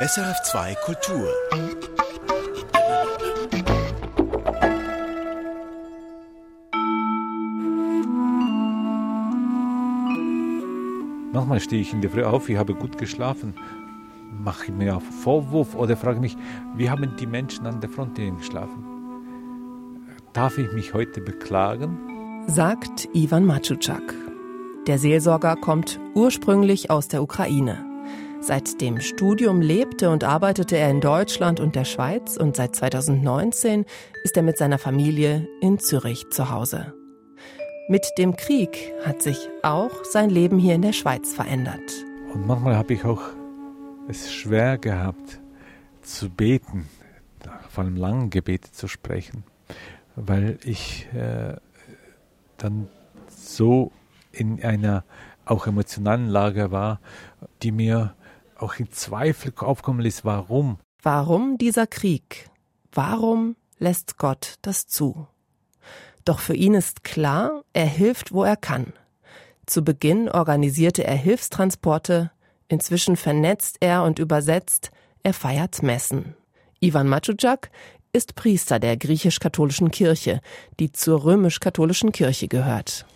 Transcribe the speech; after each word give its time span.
SRF2 0.00 0.76
Kultur. 0.84 1.28
Manchmal 11.32 11.58
stehe 11.58 11.82
ich 11.82 11.92
in 11.92 12.00
der 12.00 12.10
Früh 12.10 12.22
auf, 12.22 12.48
ich 12.48 12.56
habe 12.56 12.76
gut 12.76 12.96
geschlafen, 12.96 13.54
mache 14.38 14.66
ich 14.66 14.72
mir 14.72 14.92
einen 14.92 15.00
Vorwurf 15.00 15.74
oder 15.74 15.96
frage 15.96 16.20
mich, 16.20 16.36
wie 16.76 16.88
haben 16.88 17.16
die 17.18 17.26
Menschen 17.26 17.66
an 17.66 17.80
der 17.80 17.90
Frontlinie 17.90 18.38
geschlafen? 18.38 18.84
Darf 20.32 20.58
ich 20.58 20.70
mich 20.70 20.94
heute 20.94 21.20
beklagen? 21.20 22.44
Sagt 22.46 23.08
Ivan 23.14 23.44
Matschuczak. 23.46 24.14
Der 24.86 25.00
Seelsorger 25.00 25.56
kommt 25.56 25.98
ursprünglich 26.14 26.88
aus 26.88 27.08
der 27.08 27.20
Ukraine. 27.20 27.87
Seit 28.40 28.80
dem 28.80 29.00
Studium 29.00 29.60
lebte 29.60 30.10
und 30.10 30.22
arbeitete 30.22 30.76
er 30.76 30.90
in 30.90 31.00
Deutschland 31.00 31.58
und 31.58 31.74
der 31.74 31.84
Schweiz 31.84 32.36
und 32.36 32.54
seit 32.56 32.76
2019 32.76 33.84
ist 34.22 34.36
er 34.36 34.42
mit 34.44 34.56
seiner 34.56 34.78
Familie 34.78 35.48
in 35.60 35.78
Zürich 35.80 36.30
zu 36.30 36.50
Hause. 36.50 36.94
Mit 37.88 38.06
dem 38.16 38.36
Krieg 38.36 38.92
hat 39.04 39.22
sich 39.22 39.48
auch 39.62 40.04
sein 40.04 40.30
Leben 40.30 40.58
hier 40.58 40.76
in 40.76 40.82
der 40.82 40.92
Schweiz 40.92 41.34
verändert. 41.34 42.04
Und 42.32 42.46
manchmal 42.46 42.76
habe 42.76 42.94
ich 42.94 43.04
auch 43.04 43.22
es 44.08 44.32
schwer 44.32 44.78
gehabt 44.78 45.40
zu 46.02 46.30
beten, 46.30 46.88
vor 47.68 47.84
allem 47.84 47.96
langen 47.96 48.30
Gebete 48.30 48.70
zu 48.70 48.86
sprechen, 48.86 49.42
weil 50.14 50.58
ich 50.64 51.08
äh, 51.12 51.56
dann 52.56 52.88
so 53.28 53.90
in 54.30 54.62
einer 54.62 55.04
auch 55.44 55.66
emotionalen 55.66 56.28
Lage 56.28 56.70
war, 56.70 57.00
die 57.62 57.72
mir 57.72 58.14
auch 58.62 58.74
in 58.76 58.90
Zweifel 58.90 59.52
aufkommen 59.56 60.00
ließ, 60.00 60.24
warum. 60.24 60.78
Warum 61.02 61.58
dieser 61.58 61.86
Krieg? 61.86 62.50
Warum 62.92 63.56
lässt 63.78 64.18
Gott 64.18 64.54
das 64.62 64.86
zu? 64.86 65.26
Doch 66.24 66.40
für 66.40 66.54
ihn 66.54 66.74
ist 66.74 67.04
klar, 67.04 67.62
er 67.72 67.86
hilft, 67.86 68.32
wo 68.32 68.44
er 68.44 68.56
kann. 68.56 68.92
Zu 69.66 69.82
Beginn 69.82 70.28
organisierte 70.28 71.04
er 71.04 71.14
Hilfstransporte, 71.14 72.30
inzwischen 72.68 73.16
vernetzt 73.16 73.76
er 73.80 74.02
und 74.02 74.18
übersetzt, 74.18 74.90
er 75.22 75.34
feiert 75.34 75.82
Messen. 75.82 76.34
Ivan 76.80 77.08
Matschuczak 77.08 77.70
ist 78.12 78.34
Priester 78.34 78.78
der 78.78 78.96
griechisch-katholischen 78.96 79.90
Kirche, 79.90 80.40
die 80.80 80.92
zur 80.92 81.24
römisch-katholischen 81.24 82.12
Kirche 82.12 82.48
gehört. 82.48 83.06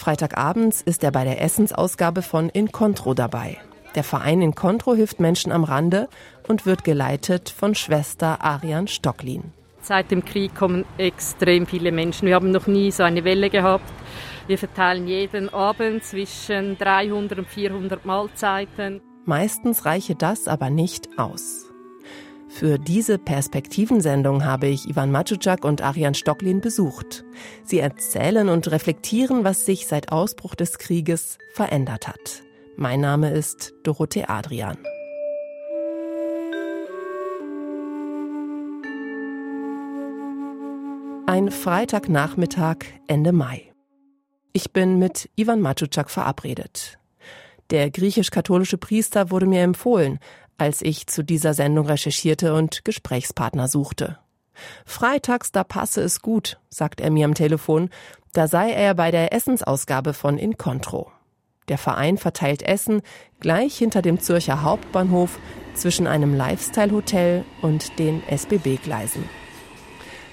Freitagabends 0.00 0.80
ist 0.80 1.04
er 1.04 1.12
bei 1.12 1.24
der 1.24 1.42
Essensausgabe 1.42 2.22
von 2.22 2.48
Incontro 2.48 3.12
dabei. 3.12 3.58
Der 3.94 4.02
Verein 4.02 4.40
Incontro 4.40 4.94
hilft 4.94 5.20
Menschen 5.20 5.52
am 5.52 5.62
Rande 5.62 6.08
und 6.48 6.64
wird 6.64 6.84
geleitet 6.84 7.50
von 7.50 7.74
Schwester 7.74 8.42
Arian 8.42 8.88
Stocklin. 8.88 9.52
Seit 9.82 10.10
dem 10.10 10.24
Krieg 10.24 10.54
kommen 10.54 10.86
extrem 10.96 11.66
viele 11.66 11.92
Menschen. 11.92 12.26
Wir 12.26 12.34
haben 12.34 12.50
noch 12.50 12.66
nie 12.66 12.90
so 12.90 13.02
eine 13.02 13.24
Welle 13.24 13.50
gehabt. 13.50 13.92
Wir 14.46 14.56
verteilen 14.56 15.06
jeden 15.06 15.52
Abend 15.52 16.02
zwischen 16.02 16.78
300 16.78 17.38
und 17.38 17.48
400 17.48 18.06
Mahlzeiten. 18.06 19.02
Meistens 19.26 19.84
reiche 19.84 20.14
das 20.14 20.48
aber 20.48 20.70
nicht 20.70 21.10
aus. 21.18 21.69
Für 22.50 22.78
diese 22.78 23.16
Perspektivensendung 23.18 24.44
habe 24.44 24.66
ich 24.66 24.88
Ivan 24.88 25.12
Matschuczak 25.12 25.64
und 25.64 25.82
Arian 25.82 26.14
Stocklin 26.14 26.60
besucht. 26.60 27.24
Sie 27.62 27.78
erzählen 27.78 28.48
und 28.48 28.70
reflektieren, 28.72 29.44
was 29.44 29.64
sich 29.64 29.86
seit 29.86 30.10
Ausbruch 30.10 30.56
des 30.56 30.78
Krieges 30.78 31.38
verändert 31.54 32.08
hat. 32.08 32.42
Mein 32.76 33.00
Name 33.00 33.30
ist 33.30 33.72
Dorothee 33.84 34.24
Adrian. 34.24 34.76
Ein 41.26 41.52
Freitagnachmittag 41.52 42.78
Ende 43.06 43.30
Mai. 43.30 43.72
Ich 44.52 44.72
bin 44.72 44.98
mit 44.98 45.30
Ivan 45.36 45.60
Matschuczak 45.60 46.10
verabredet. 46.10 46.98
Der 47.70 47.88
griechisch-katholische 47.88 48.78
Priester 48.78 49.30
wurde 49.30 49.46
mir 49.46 49.62
empfohlen, 49.62 50.18
als 50.60 50.82
ich 50.82 51.06
zu 51.06 51.24
dieser 51.24 51.54
Sendung 51.54 51.86
recherchierte 51.86 52.54
und 52.54 52.84
Gesprächspartner 52.84 53.68
suchte. 53.68 54.18
Freitags, 54.84 55.52
da 55.52 55.64
passe 55.64 56.02
es 56.02 56.20
gut, 56.20 56.58
sagt 56.68 57.00
er 57.00 57.10
mir 57.10 57.24
am 57.24 57.34
Telefon, 57.34 57.88
da 58.32 58.46
sei 58.46 58.70
er 58.72 58.94
bei 58.94 59.10
der 59.10 59.32
Essensausgabe 59.32 60.12
von 60.12 60.38
Incontro. 60.38 61.10
Der 61.68 61.78
Verein 61.78 62.18
verteilt 62.18 62.62
Essen 62.62 63.00
gleich 63.38 63.76
hinter 63.76 64.02
dem 64.02 64.20
Zürcher 64.20 64.62
Hauptbahnhof 64.62 65.38
zwischen 65.74 66.06
einem 66.06 66.34
Lifestyle-Hotel 66.34 67.44
und 67.62 67.98
den 67.98 68.22
SBB-Gleisen. 68.28 69.24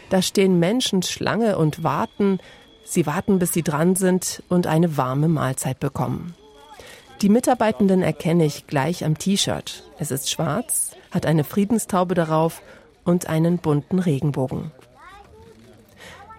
Da 0.09 0.21
stehen 0.21 0.59
Menschen 0.59 1.03
Schlange 1.03 1.57
und 1.57 1.83
warten. 1.83 2.39
Sie 2.83 3.05
warten, 3.05 3.39
bis 3.39 3.53
sie 3.53 3.63
dran 3.63 3.95
sind 3.95 4.41
und 4.49 4.67
eine 4.67 4.97
warme 4.97 5.27
Mahlzeit 5.27 5.79
bekommen. 5.79 6.33
Die 7.21 7.29
Mitarbeitenden 7.29 8.03
erkenne 8.03 8.45
ich 8.45 8.67
gleich 8.67 9.03
am 9.03 9.17
T-Shirt. 9.17 9.83
Es 9.97 10.11
ist 10.11 10.29
schwarz, 10.29 10.91
hat 11.11 11.25
eine 11.25 11.43
Friedenstaube 11.43 12.13
darauf 12.13 12.61
und 13.03 13.27
einen 13.27 13.57
bunten 13.57 13.99
Regenbogen. 13.99 14.71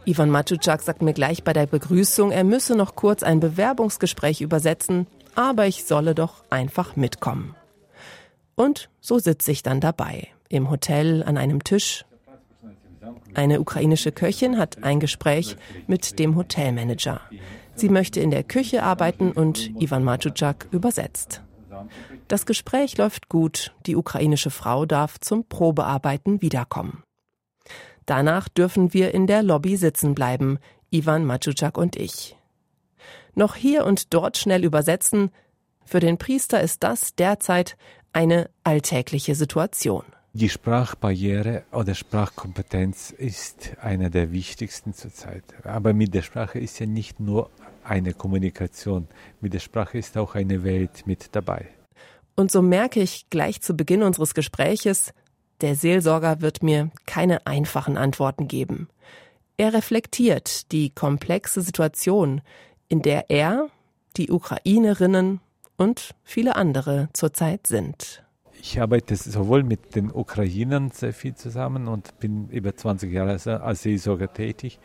Ivan 0.04 0.30
Matuczak 0.30 0.82
sagt 0.82 1.02
mir 1.02 1.12
gleich 1.12 1.42
bei 1.42 1.52
der 1.52 1.66
Begrüßung, 1.66 2.30
er 2.30 2.44
müsse 2.44 2.76
noch 2.76 2.94
kurz 2.94 3.22
ein 3.22 3.40
Bewerbungsgespräch 3.40 4.40
übersetzen, 4.40 5.06
aber 5.34 5.66
ich 5.66 5.84
solle 5.84 6.14
doch 6.14 6.44
einfach 6.48 6.96
mitkommen. 6.96 7.54
Und 8.54 8.88
so 9.00 9.18
sitze 9.18 9.50
ich 9.50 9.62
dann 9.62 9.80
dabei, 9.80 10.28
im 10.48 10.70
Hotel 10.70 11.22
an 11.24 11.36
einem 11.36 11.62
Tisch 11.64 12.04
eine 13.34 13.60
ukrainische 13.60 14.12
Köchin 14.12 14.58
hat 14.58 14.82
ein 14.82 15.00
Gespräch 15.00 15.56
mit 15.86 16.18
dem 16.18 16.36
Hotelmanager. 16.36 17.20
Sie 17.78 17.88
möchte 17.88 18.18
in 18.18 18.32
der 18.32 18.42
Küche 18.42 18.82
arbeiten 18.82 19.30
und 19.30 19.70
Ivan 19.80 20.02
Matschuczak 20.02 20.66
übersetzt. 20.72 21.42
Das 22.26 22.44
Gespräch 22.44 22.98
läuft 22.98 23.28
gut. 23.28 23.72
Die 23.86 23.94
ukrainische 23.94 24.50
Frau 24.50 24.84
darf 24.84 25.20
zum 25.20 25.44
Probearbeiten 25.44 26.42
wiederkommen. 26.42 27.04
Danach 28.04 28.48
dürfen 28.48 28.92
wir 28.94 29.14
in 29.14 29.28
der 29.28 29.44
Lobby 29.44 29.76
sitzen 29.76 30.16
bleiben, 30.16 30.58
Ivan 30.90 31.24
Matschuczak 31.24 31.78
und 31.78 31.94
ich. 31.94 32.36
Noch 33.36 33.54
hier 33.54 33.86
und 33.86 34.12
dort 34.12 34.38
schnell 34.38 34.64
übersetzen. 34.64 35.30
Für 35.84 36.00
den 36.00 36.18
Priester 36.18 36.60
ist 36.60 36.82
das 36.82 37.14
derzeit 37.14 37.76
eine 38.12 38.50
alltägliche 38.64 39.36
Situation. 39.36 40.02
Die 40.32 40.48
Sprachbarriere 40.48 41.62
oder 41.72 41.94
Sprachkompetenz 41.94 43.10
ist 43.10 43.72
eine 43.80 44.10
der 44.10 44.32
wichtigsten 44.32 44.94
zurzeit. 44.94 45.44
Aber 45.64 45.92
mit 45.92 46.14
der 46.14 46.22
Sprache 46.22 46.58
ist 46.58 46.78
ja 46.80 46.86
nicht 46.86 47.20
nur 47.20 47.50
eine 47.88 48.14
Kommunikation. 48.14 49.08
Mit 49.40 49.54
der 49.54 49.60
Sprache 49.60 49.98
ist 49.98 50.16
auch 50.16 50.34
eine 50.34 50.64
Welt 50.64 51.06
mit 51.06 51.34
dabei. 51.34 51.68
Und 52.36 52.52
so 52.52 52.62
merke 52.62 53.00
ich 53.00 53.28
gleich 53.30 53.60
zu 53.60 53.74
Beginn 53.74 54.02
unseres 54.02 54.34
Gespräches, 54.34 55.12
der 55.60 55.74
Seelsorger 55.74 56.40
wird 56.40 56.62
mir 56.62 56.90
keine 57.06 57.46
einfachen 57.46 57.96
Antworten 57.96 58.46
geben. 58.46 58.88
Er 59.56 59.74
reflektiert 59.74 60.70
die 60.70 60.90
komplexe 60.90 61.62
Situation, 61.62 62.42
in 62.88 63.02
der 63.02 63.28
er, 63.28 63.68
die 64.16 64.30
Ukrainerinnen 64.30 65.40
und 65.76 66.14
viele 66.22 66.54
andere 66.54 67.08
zurzeit 67.12 67.66
sind 67.66 68.22
ich 68.60 68.80
arbeite 68.80 69.16
sowohl 69.16 69.62
mit 69.62 69.94
den 69.94 70.10
Ukrainern 70.10 70.90
sehr 70.90 71.12
viel 71.12 71.34
zusammen 71.34 71.88
und 71.88 72.18
bin 72.18 72.48
über 72.48 72.74
20 72.74 73.12
Jahre 73.12 73.38
als 73.62 73.82
Seelsorger 73.82 74.32
tätig, 74.32 74.78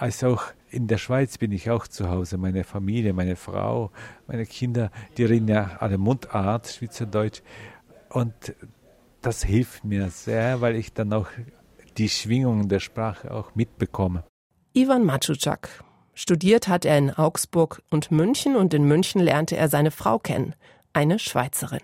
als 0.00 0.24
auch 0.24 0.44
in 0.70 0.86
der 0.86 0.98
Schweiz 0.98 1.38
bin 1.38 1.52
ich 1.52 1.70
auch 1.70 1.86
zu 1.86 2.10
Hause. 2.10 2.38
Meine 2.38 2.64
Familie, 2.64 3.12
meine 3.12 3.36
Frau, 3.36 3.90
meine 4.26 4.46
Kinder, 4.46 4.90
die 5.16 5.24
reden 5.24 5.48
ja 5.48 5.76
alle 5.80 5.98
Mundart, 5.98 6.68
Schweizerdeutsch. 6.68 7.42
Und 8.10 8.54
das 9.22 9.42
hilft 9.42 9.84
mir 9.84 10.10
sehr, 10.10 10.60
weil 10.60 10.76
ich 10.76 10.92
dann 10.92 11.12
auch 11.12 11.28
die 11.96 12.08
Schwingungen 12.08 12.68
der 12.68 12.80
Sprache 12.80 13.30
auch 13.30 13.54
mitbekomme. 13.54 14.24
Ivan 14.72 15.04
Matschuczak. 15.04 15.82
Studiert 16.14 16.68
hat 16.68 16.84
er 16.84 16.96
in 16.96 17.10
Augsburg 17.10 17.82
und 17.90 18.10
München 18.10 18.56
und 18.56 18.72
in 18.72 18.84
München 18.84 19.20
lernte 19.20 19.56
er 19.56 19.68
seine 19.68 19.90
Frau 19.90 20.18
kennen, 20.18 20.54
eine 20.92 21.18
Schweizerin. 21.18 21.82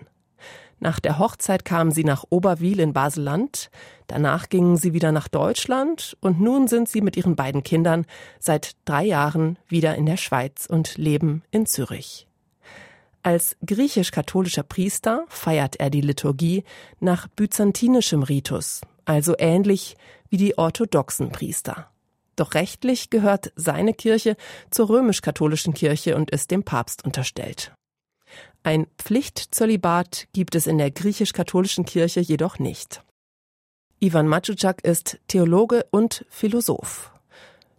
Nach 0.83 0.99
der 0.99 1.17
Hochzeit 1.17 1.63
kamen 1.63 1.91
sie 1.91 2.03
nach 2.03 2.25
Oberwil 2.29 2.81
in 2.81 2.91
Baseland, 2.91 3.71
danach 4.07 4.49
gingen 4.49 4.75
sie 4.75 4.91
wieder 4.91 5.13
nach 5.13 5.29
Deutschland 5.29 6.17
und 6.19 6.41
nun 6.41 6.67
sind 6.67 6.89
sie 6.89 6.99
mit 6.99 7.15
ihren 7.15 7.37
beiden 7.37 7.63
Kindern 7.63 8.05
seit 8.37 8.75
drei 8.83 9.05
Jahren 9.05 9.57
wieder 9.69 9.95
in 9.95 10.05
der 10.05 10.17
Schweiz 10.17 10.65
und 10.65 10.97
leben 10.97 11.41
in 11.51 11.65
Zürich. 11.65 12.27
Als 13.21 13.55
griechisch-katholischer 13.65 14.63
Priester 14.63 15.23
feiert 15.29 15.77
er 15.77 15.89
die 15.89 16.01
Liturgie 16.01 16.65
nach 16.99 17.29
byzantinischem 17.29 18.21
Ritus, 18.21 18.81
also 19.05 19.35
ähnlich 19.37 19.95
wie 20.29 20.35
die 20.35 20.57
orthodoxen 20.57 21.31
Priester. 21.31 21.87
Doch 22.35 22.55
rechtlich 22.55 23.09
gehört 23.09 23.53
seine 23.55 23.93
Kirche 23.93 24.35
zur 24.69 24.89
römisch-katholischen 24.89 25.73
Kirche 25.73 26.17
und 26.17 26.29
ist 26.29 26.51
dem 26.51 26.63
Papst 26.63 27.05
unterstellt. 27.05 27.71
Ein 28.65 28.87
Pflichtzölibat 28.97 30.27
gibt 30.31 30.55
es 30.55 30.67
in 30.67 30.77
der 30.77 30.89
griechisch-katholischen 30.89 31.83
Kirche 31.83 32.21
jedoch 32.21 32.59
nicht. 32.59 33.03
Ivan 33.99 34.25
Maciuczak 34.27 34.83
ist 34.85 35.19
Theologe 35.27 35.85
und 35.91 36.25
Philosoph. 36.29 37.11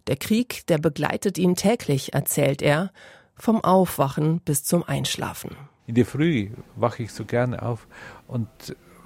Der 0.05 0.15
Krieg, 0.15 0.67
der 0.67 0.77
begleitet 0.77 1.39
ihn 1.39 1.55
täglich, 1.55 2.13
erzählt 2.13 2.61
er, 2.61 2.91
vom 3.35 3.63
Aufwachen 3.63 4.41
bis 4.41 4.63
zum 4.63 4.83
Einschlafen. 4.83 5.55
In 5.87 5.95
der 5.95 6.05
Früh 6.05 6.51
wache 6.75 7.03
ich 7.03 7.11
so 7.11 7.25
gerne 7.25 7.63
auf 7.63 7.87
und 8.27 8.47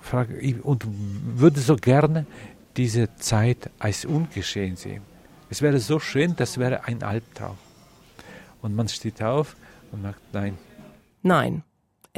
frage 0.01 0.61
und 0.61 0.85
würde 0.85 1.61
so 1.61 1.77
gerne 1.77 2.25
diese 2.75 3.15
Zeit 3.15 3.69
als 3.79 4.03
ungeschehen 4.03 4.75
sehen. 4.75 5.01
Es 5.49 5.61
wäre 5.61 5.79
so 5.79 5.99
schön, 5.99 6.35
das 6.35 6.57
wäre 6.57 6.83
ein 6.83 7.03
Albtraum. 7.03 7.57
Und 8.61 8.75
man 8.75 8.89
steht 8.89 9.23
auf 9.23 9.55
und 9.93 10.03
sagt 10.03 10.21
nein. 10.33 10.57
Nein, 11.21 11.63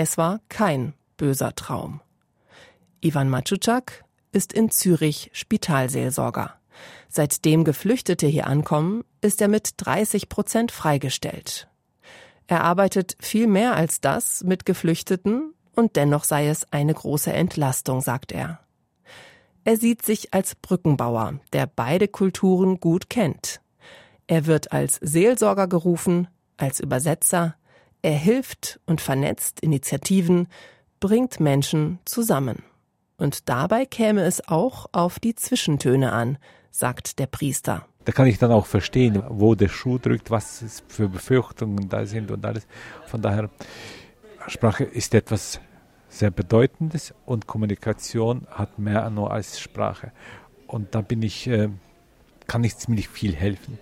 es 0.02 0.18
war 0.18 0.40
kein 0.50 0.94
böser 1.16 1.54
Traum. 1.54 2.02
Ivan 3.02 3.30
Maciuczak 3.30 4.04
ist 4.32 4.52
in 4.52 4.72
Zürich 4.72 5.30
Spitalseelsorger. 5.34 6.56
Seitdem 7.08 7.64
Geflüchtete 7.64 8.26
hier 8.26 8.48
ankommen, 8.48 9.04
ist 9.22 9.42
er 9.42 9.48
mit 9.48 9.74
30 9.78 10.28
Prozent 10.28 10.72
freigestellt. 10.72 11.68
Er 12.48 12.64
arbeitet 12.64 13.16
viel 13.20 13.46
mehr 13.46 13.76
als 13.76 14.02
das 14.02 14.44
mit 14.44 14.66
Geflüchteten 14.66 15.54
und 15.76 15.96
dennoch 15.96 16.24
sei 16.24 16.48
es 16.48 16.72
eine 16.72 16.96
große 16.96 17.32
Entlastung, 17.32 18.02
sagt 18.02 18.32
er. 18.32 18.60
Er 19.64 19.78
sieht 19.78 20.04
sich 20.04 20.34
als 20.34 20.56
Brückenbauer, 20.56 21.40
der 21.54 21.68
beide 21.68 22.08
Kulturen 22.08 22.80
gut 22.80 23.10
kennt. 23.10 23.62
Er 24.26 24.48
wird 24.48 24.72
als 24.72 24.96
Seelsorger 24.96 25.68
gerufen, 25.68 26.28
als 26.58 26.80
Übersetzer, 26.80 27.56
er 28.02 28.18
hilft 28.18 28.80
und 28.86 29.02
vernetzt 29.02 29.60
Initiativen, 29.60 30.48
bringt 31.00 31.40
Menschen 31.40 32.00
zusammen. 32.06 32.64
Und 33.18 33.50
dabei 33.50 33.86
käme 33.86 34.24
es 34.24 34.48
auch 34.48 34.88
auf 34.92 35.20
die 35.20 35.36
Zwischentöne 35.36 36.12
an, 36.12 36.38
sagt 36.72 37.20
der 37.20 37.28
Priester. 37.28 37.86
Da 38.06 38.12
kann 38.12 38.28
ich 38.28 38.40
dann 38.40 38.52
auch 38.52 38.66
verstehen, 38.66 39.22
wo 39.30 39.54
der 39.54 39.68
Schuh 39.68 40.00
drückt, 40.00 40.32
was 40.32 40.82
für 40.88 41.08
Befürchtungen 41.08 41.88
da 41.88 42.06
sind 42.06 42.32
und 42.32 42.44
alles. 42.46 42.66
Von 43.06 43.22
daher, 43.22 43.50
Sprache 44.48 44.84
ist 44.84 45.14
etwas 45.14 45.60
sehr 46.10 46.32
Bedeutendes 46.32 47.14
und 47.26 47.48
Kommunikation 47.48 48.48
hat 48.50 48.80
mehr 48.80 49.10
nur 49.12 49.32
als 49.32 49.60
Sprache. 49.60 50.12
Und 50.68 50.96
da 50.96 51.02
bin 51.02 51.22
ich, 51.22 51.48
äh, 51.48 51.70
kann 52.48 52.64
ich 52.64 52.76
ziemlich 52.78 53.08
viel 53.08 53.36
helfen. 53.36 53.78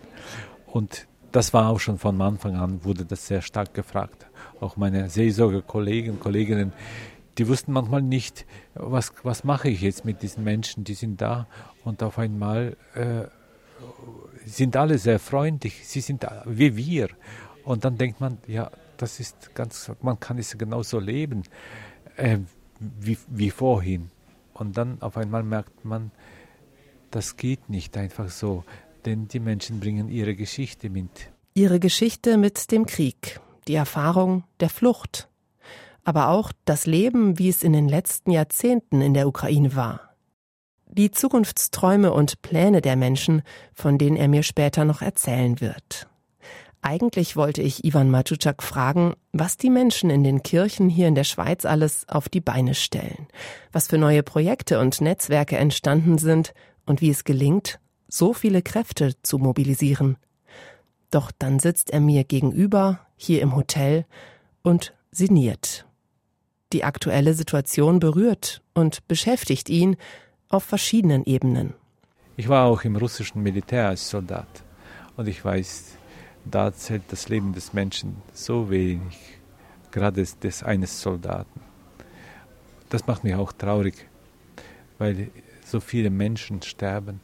Und 0.68 1.08
das 1.32 1.54
war 1.54 1.70
auch 1.70 1.80
schon 1.80 1.98
von 1.98 2.22
Anfang 2.22 2.56
an, 2.56 2.84
wurde 2.84 3.06
das 3.06 3.28
sehr 3.28 3.42
stark 3.42 3.74
gefragt. 3.74 4.26
Auch 4.60 4.78
meine 4.78 5.10
Seelsorger-Kollegen 5.10 6.20
Kolleginnen, 6.20 6.74
die 7.38 7.48
wussten 7.48 7.72
manchmal 7.72 8.02
nicht, 8.02 8.46
was, 8.74 9.14
was 9.24 9.44
mache 9.44 9.70
ich 9.70 9.82
jetzt 9.82 10.06
mit 10.06 10.22
diesen 10.22 10.44
Menschen, 10.44 10.84
die 10.84 10.94
sind 10.94 11.22
da 11.22 11.48
und 11.86 12.04
auf 12.04 12.20
einmal 12.20 12.76
äh, 12.96 13.26
sind 14.46 14.76
alle 14.76 14.98
sehr 14.98 15.20
freundlich, 15.20 15.88
sie 15.88 16.02
sind 16.02 16.26
wie 16.46 16.76
wir. 16.76 17.10
Und 17.64 17.86
dann 17.86 17.98
denkt 17.98 18.20
man, 18.20 18.40
ja, 18.48 18.72
das 18.98 19.20
ist 19.20 19.56
ganz, 19.56 19.92
man 20.02 20.20
kann 20.20 20.38
es 20.38 20.58
genauso 20.58 21.00
leben 21.00 21.44
äh, 22.18 22.40
wie, 22.80 23.18
wie 23.28 23.52
vorhin. 23.52 24.10
Und 24.54 24.76
dann 24.76 25.02
auf 25.02 25.16
einmal 25.16 25.44
merkt 25.44 25.86
man, 25.86 26.12
das 27.12 27.38
geht 27.38 27.70
nicht 27.70 27.96
einfach 27.98 28.30
so, 28.30 28.66
denn 29.06 29.28
die 29.28 29.40
Menschen 29.40 29.80
bringen 29.80 30.10
ihre 30.10 30.36
Geschichte 30.36 30.90
mit. 30.90 31.10
Ihre 31.54 31.80
Geschichte 31.80 32.38
mit 32.38 32.72
dem 32.72 32.86
Krieg, 32.86 33.40
die 33.68 33.76
Erfahrung 33.76 34.44
der 34.60 34.70
Flucht, 34.70 35.28
aber 36.04 36.30
auch 36.30 36.52
das 36.66 36.86
Leben, 36.86 37.38
wie 37.38 37.50
es 37.50 37.64
in 37.64 37.74
den 37.74 37.88
letzten 37.88 38.32
Jahrzehnten 38.32 39.02
in 39.02 39.14
der 39.14 39.28
Ukraine 39.28 39.76
war. 39.76 40.16
Die 40.88 41.12
Zukunftsträume 41.12 42.12
und 42.12 42.42
Pläne 42.42 42.82
der 42.82 42.96
Menschen, 42.96 43.44
von 43.74 43.98
denen 43.98 44.16
er 44.16 44.28
mir 44.28 44.44
später 44.44 44.86
noch 44.86 45.02
erzählen 45.02 45.62
wird. 45.62 46.08
Eigentlich 46.82 47.36
wollte 47.36 47.62
ich 47.62 47.84
Ivan 47.84 48.10
Matuczak 48.10 48.64
fragen, 48.64 49.14
was 49.34 49.58
die 49.58 49.70
Menschen 49.70 50.10
in 50.10 50.24
den 50.24 50.44
Kirchen 50.44 50.90
hier 50.90 51.08
in 51.08 51.16
der 51.16 51.26
Schweiz 51.26 51.66
alles 51.66 52.08
auf 52.08 52.30
die 52.30 52.40
Beine 52.40 52.74
stellen, 52.74 53.28
was 53.72 53.88
für 53.88 53.98
neue 53.98 54.24
Projekte 54.24 54.80
und 54.80 55.02
Netzwerke 55.02 55.58
entstanden 55.58 56.18
sind 56.18 56.54
und 56.86 57.02
wie 57.02 57.10
es 57.10 57.26
gelingt, 57.26 57.80
so 58.10 58.34
viele 58.34 58.62
Kräfte 58.62 59.14
zu 59.24 59.38
mobilisieren. 59.38 60.18
Doch 61.12 61.32
dann 61.38 61.60
sitzt 61.60 61.92
er 61.92 62.02
mir 62.02 62.24
gegenüber, 62.24 63.00
hier 63.16 63.42
im 63.42 63.56
Hotel, 63.56 64.06
und 64.62 64.94
sinniert. 65.12 65.86
Die 66.74 66.84
aktuelle 66.84 67.34
Situation 67.34 68.00
berührt 68.00 68.62
und 68.74 69.08
beschäftigt 69.08 69.70
ihn 69.70 69.96
auf 70.50 70.64
verschiedenen 70.64 71.24
Ebenen. 71.24 71.74
Ich 72.38 72.48
war 72.48 72.66
auch 72.66 72.84
im 72.84 72.96
russischen 72.96 73.42
Militär 73.42 73.88
als 73.88 74.10
Soldat 74.10 74.48
und 75.18 75.28
ich 75.28 75.44
weiß, 75.44 75.98
da 76.46 76.74
zählt 76.74 77.04
das 77.10 77.30
Leben 77.30 77.54
des 77.54 77.74
Menschen 77.74 78.18
so 78.34 78.70
wenig, 78.70 79.40
gerade 79.92 80.24
des 80.24 80.64
eines 80.64 81.02
Soldaten. 81.02 81.62
Das 82.90 83.06
macht 83.08 83.24
mich 83.24 83.36
auch 83.36 83.52
traurig, 83.52 84.08
weil 84.98 85.30
so 85.66 85.80
viele 85.80 86.10
Menschen 86.10 86.62
sterben. 86.62 87.20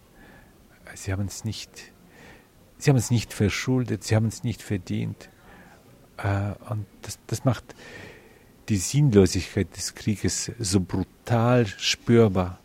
Sie 0.96 1.12
haben 1.12 1.28
es 1.28 1.44
nicht, 1.44 1.70
sie 2.78 2.90
haben 2.90 2.98
es 2.98 3.12
nicht 3.12 3.34
verschuldet, 3.34 4.04
sie 4.04 4.16
haben 4.16 4.28
es 4.28 4.44
nicht 4.44 4.62
verdient. 4.62 5.30
Äh, 6.18 6.54
und 6.70 6.86
das, 7.02 7.20
das 7.28 7.46
macht 7.46 7.76
die 8.70 8.78
Sinnlosigkeit 8.78 9.76
des 9.76 9.94
Krieges 9.96 10.52
so 10.58 10.80
brutal 10.80 11.68
spürbar. 11.68 12.60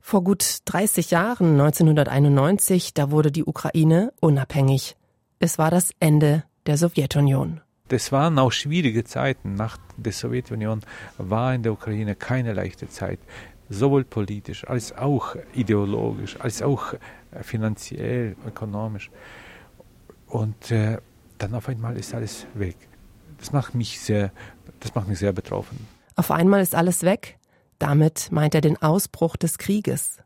Vor 0.00 0.24
gut 0.24 0.58
30 0.64 1.12
Jahren, 1.12 1.52
1991, 1.52 2.94
da 2.94 3.10
wurde 3.10 3.30
die 3.30 3.44
Ukraine 3.44 4.12
unabhängig. 4.20 4.96
Es 5.38 5.56
war 5.58 5.70
das 5.70 5.90
Ende 6.00 6.44
der 6.66 6.76
Sowjetunion. 6.76 7.60
Das 7.88 8.12
waren 8.12 8.38
auch 8.38 8.52
schwierige 8.52 9.04
Zeiten. 9.04 9.54
Nach 9.54 9.76
der 9.96 10.12
Sowjetunion 10.12 10.80
war 11.18 11.54
in 11.54 11.62
der 11.62 11.72
Ukraine 11.72 12.14
keine 12.14 12.52
leichte 12.52 12.88
Zeit, 12.88 13.18
sowohl 13.70 14.04
politisch 14.04 14.66
als 14.68 14.92
auch 14.96 15.36
ideologisch, 15.54 16.38
als 16.40 16.60
auch 16.60 16.94
finanziell, 17.40 18.36
ökonomisch. 18.46 19.10
Und 20.26 20.70
äh, 20.70 20.98
dann 21.38 21.54
auf 21.54 21.68
einmal 21.68 21.96
ist 21.96 22.12
alles 22.12 22.46
weg. 22.54 22.76
Das 23.38 23.52
macht 23.52 23.74
mich 23.74 24.00
sehr, 24.00 24.32
das 24.80 24.94
macht 24.94 25.08
mich 25.08 25.18
sehr 25.18 25.32
betroffen. 25.32 25.86
Auf 26.16 26.30
einmal 26.30 26.60
ist 26.60 26.74
alles 26.74 27.02
weg. 27.02 27.38
Damit 27.78 28.28
meint 28.30 28.54
er 28.54 28.60
den 28.60 28.80
Ausbruch 28.82 29.36
des 29.36 29.56
Krieges. 29.56 30.18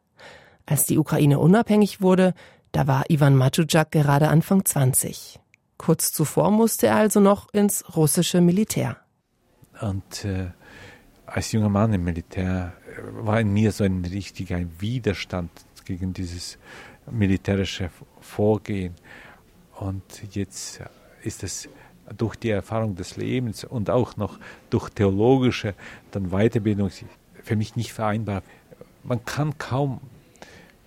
Als 0.66 0.86
die 0.86 0.98
Ukraine 0.98 1.38
unabhängig 1.38 2.00
wurde, 2.00 2.34
da 2.72 2.86
war 2.88 3.04
Ivan 3.08 3.36
Matschujak 3.36 3.92
gerade 3.92 4.28
Anfang 4.28 4.64
20. 4.64 5.38
Kurz 5.76 6.12
zuvor 6.12 6.50
musste 6.50 6.88
er 6.88 6.96
also 6.96 7.20
noch 7.20 7.52
ins 7.52 7.84
russische 7.94 8.40
Militär. 8.40 8.96
Und 9.80 10.24
äh, 10.24 10.50
als 11.26 11.52
junger 11.52 11.68
Mann 11.68 11.92
im 11.92 12.04
Militär 12.04 12.72
äh, 12.86 13.26
war 13.26 13.40
in 13.40 13.52
mir 13.52 13.72
so 13.72 13.84
ein 13.84 14.04
richtiger 14.04 14.60
Widerstand 14.78 15.50
gegen 15.84 16.12
dieses 16.12 16.58
militärische 17.10 17.90
Vorgehen. 18.20 18.94
Und 19.76 20.02
jetzt 20.34 20.80
ist 21.22 21.42
es 21.42 21.68
durch 22.16 22.36
die 22.36 22.50
Erfahrung 22.50 22.94
des 22.94 23.16
Lebens 23.16 23.64
und 23.64 23.90
auch 23.90 24.16
noch 24.16 24.38
durch 24.70 24.90
theologische 24.90 25.74
dann 26.10 26.30
Weiterbildung 26.30 26.90
für 27.42 27.56
mich 27.56 27.76
nicht 27.76 27.92
vereinbar. 27.92 28.42
Man 29.02 29.24
kann 29.24 29.58
kaum 29.58 30.00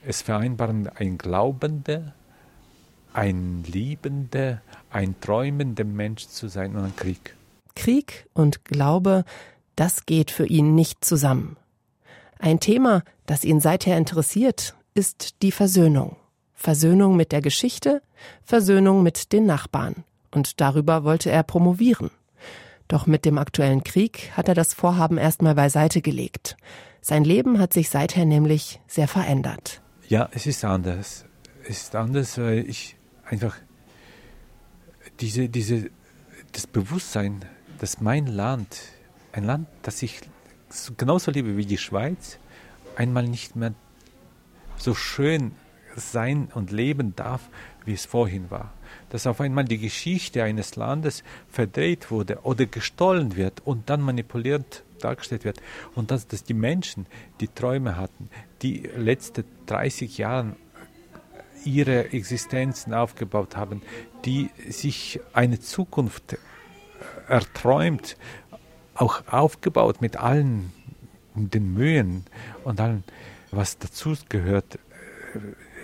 es 0.06 0.22
vereinbaren, 0.22 0.90
ein 0.96 1.18
Glaubender, 1.18 2.14
ein 3.14 3.64
Liebender, 3.64 4.62
ein 4.90 5.20
träumender 5.20 5.84
Mensch 5.84 6.28
zu 6.28 6.48
sein 6.48 6.76
und 6.76 6.84
ein 6.84 6.96
Krieg. 6.96 7.36
Krieg 7.76 8.28
und 8.34 8.66
Glaube, 8.66 9.26
das 9.78 10.06
geht 10.06 10.32
für 10.32 10.46
ihn 10.46 10.76
nicht 10.76 11.06
zusammen. 11.06 11.56
Ein 12.40 12.60
Thema, 12.60 13.04
das 13.26 13.46
ihn 13.46 13.62
seither 13.62 13.98
interessiert, 13.98 14.76
ist 14.94 15.42
die 15.42 15.54
Versöhnung. 15.54 16.18
Versöhnung 16.54 17.16
mit 17.16 17.32
der 17.32 17.42
Geschichte, 17.42 18.02
Versöhnung 18.44 19.04
mit 19.04 19.32
den 19.32 19.46
Nachbarn. 19.46 20.04
Und 20.32 20.60
darüber 20.60 21.04
wollte 21.04 21.32
er 21.32 21.44
promovieren. 21.44 22.10
Doch 22.88 23.06
mit 23.06 23.24
dem 23.26 23.38
aktuellen 23.38 23.84
Krieg 23.84 24.32
hat 24.36 24.48
er 24.48 24.56
das 24.56 24.74
Vorhaben 24.74 25.18
erstmal 25.18 25.56
beiseite 25.56 26.02
gelegt. 26.02 26.58
Sein 27.02 27.24
Leben 27.24 27.60
hat 27.60 27.74
sich 27.74 27.90
seither 27.90 28.26
nämlich 28.26 28.80
sehr 28.88 29.08
verändert. 29.08 29.82
Ja, 30.08 30.30
es 30.32 30.46
ist 30.48 30.66
anders. 30.66 31.26
Es 31.64 31.84
ist 31.84 31.96
anders, 31.96 32.38
weil 32.38 32.68
ich 32.68 32.96
einfach 33.26 33.56
diese, 35.20 35.50
diese, 35.50 35.90
das 36.54 36.66
Bewusstsein, 36.66 37.46
dass 37.80 38.02
mein 38.02 38.26
Land, 38.26 38.78
ein 39.38 39.44
Land, 39.44 39.68
das 39.84 40.02
ich 40.02 40.20
genauso 40.98 41.32
liebe 41.32 41.56
wie 41.56 41.66
die 41.66 41.78
Schweiz, 41.78 42.40
einmal 42.96 43.24
nicht 43.24 43.56
mehr 43.56 43.74
so 44.78 44.94
schön 44.96 45.52
sein 45.96 46.50
und 46.54 46.72
leben 46.72 47.16
darf, 47.16 47.50
wie 47.86 47.94
es 47.94 48.06
vorhin 48.06 48.52
war. 48.52 48.74
Dass 49.10 49.28
auf 49.28 49.40
einmal 49.40 49.66
die 49.66 49.78
Geschichte 49.78 50.44
eines 50.44 50.76
Landes 50.76 51.24
verdreht 51.50 52.12
wurde 52.12 52.40
oder 52.44 52.66
gestohlen 52.66 53.36
wird 53.36 53.62
und 53.66 53.90
dann 53.90 54.02
manipuliert 54.02 54.84
dargestellt 55.00 55.46
wird. 55.46 55.62
Und 55.94 56.10
dass, 56.10 56.28
dass 56.28 56.44
die 56.44 56.56
Menschen, 56.56 57.06
die 57.40 57.48
Träume 57.48 57.98
hatten, 57.98 58.30
die 58.64 58.90
letzte 58.96 59.46
30 59.68 60.18
Jahre 60.18 60.56
ihre 61.64 62.12
Existenzen 62.12 62.94
aufgebaut 62.94 63.56
haben, 63.56 63.84
die 64.26 64.50
sich 64.68 65.20
eine 65.34 65.60
Zukunft 65.60 66.38
erträumt, 67.28 68.18
auch 68.98 69.22
aufgebaut 69.28 70.02
mit 70.02 70.18
allen 70.18 70.72
den 71.36 71.74
Mühen 71.74 72.26
und 72.64 72.80
allem, 72.80 73.04
was 73.52 73.78
dazu 73.78 74.16
gehört. 74.30 74.80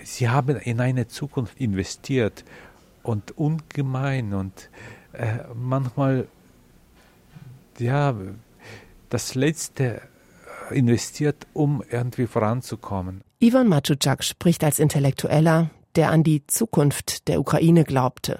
Sie 0.03 0.29
haben 0.29 0.57
in 0.57 0.81
eine 0.81 1.07
Zukunft 1.07 1.59
investiert 1.59 2.43
und 3.03 3.37
ungemein 3.37 4.33
und 4.33 4.69
äh, 5.13 5.39
manchmal 5.53 6.27
ja 7.77 8.15
das 9.09 9.35
Letzte 9.35 10.01
investiert, 10.71 11.47
um 11.53 11.83
irgendwie 11.89 12.27
voranzukommen. 12.27 13.21
Ivan 13.39 13.67
Maciuczak 13.67 14.23
spricht 14.23 14.63
als 14.63 14.79
Intellektueller, 14.79 15.69
der 15.95 16.09
an 16.09 16.23
die 16.23 16.47
Zukunft 16.47 17.27
der 17.27 17.39
Ukraine 17.39 17.83
glaubte. 17.83 18.39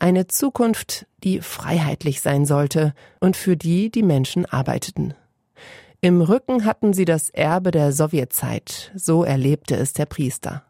Eine 0.00 0.28
Zukunft, 0.28 1.06
die 1.24 1.40
freiheitlich 1.40 2.20
sein 2.20 2.46
sollte 2.46 2.94
und 3.20 3.36
für 3.36 3.56
die 3.56 3.90
die 3.90 4.04
Menschen 4.04 4.46
arbeiteten. 4.46 5.14
Im 6.00 6.20
Rücken 6.20 6.64
hatten 6.64 6.92
sie 6.92 7.04
das 7.04 7.30
Erbe 7.30 7.72
der 7.72 7.92
Sowjetzeit, 7.92 8.92
so 8.94 9.24
erlebte 9.24 9.74
es 9.74 9.92
der 9.94 10.06
Priester. 10.06 10.62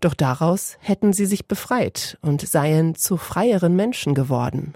Doch 0.00 0.12
daraus 0.12 0.76
hätten 0.80 1.14
sie 1.14 1.24
sich 1.24 1.46
befreit 1.48 2.18
und 2.20 2.46
seien 2.46 2.94
zu 2.94 3.16
freieren 3.16 3.76
Menschen 3.76 4.14
geworden. 4.14 4.74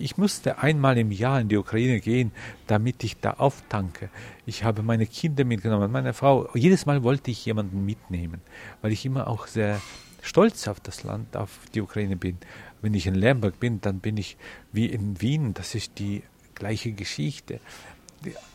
Ich 0.00 0.18
musste 0.18 0.58
einmal 0.58 0.98
im 0.98 1.10
Jahr 1.10 1.40
in 1.40 1.48
die 1.48 1.56
Ukraine 1.56 2.00
gehen, 2.00 2.32
damit 2.66 3.02
ich 3.02 3.18
da 3.18 3.32
auftanke. 3.32 4.10
Ich 4.44 4.64
habe 4.64 4.82
meine 4.82 5.06
Kinder 5.06 5.44
mitgenommen, 5.44 5.90
meine 5.90 6.12
Frau. 6.12 6.48
Jedes 6.54 6.84
Mal 6.84 7.02
wollte 7.02 7.30
ich 7.30 7.44
jemanden 7.46 7.84
mitnehmen, 7.84 8.42
weil 8.82 8.92
ich 8.92 9.04
immer 9.06 9.26
auch 9.26 9.46
sehr 9.46 9.80
stolz 10.22 10.68
auf 10.68 10.80
das 10.80 11.02
Land, 11.02 11.36
auf 11.36 11.58
die 11.74 11.80
Ukraine 11.80 12.16
bin. 12.16 12.38
Wenn 12.80 12.94
ich 12.94 13.06
in 13.06 13.14
Lemberg 13.14 13.58
bin, 13.58 13.80
dann 13.80 14.00
bin 14.00 14.16
ich 14.16 14.36
wie 14.72 14.86
in 14.86 15.20
Wien. 15.20 15.54
Das 15.54 15.74
ist 15.74 15.98
die 15.98 16.22
gleiche 16.54 16.92
Geschichte. 16.92 17.60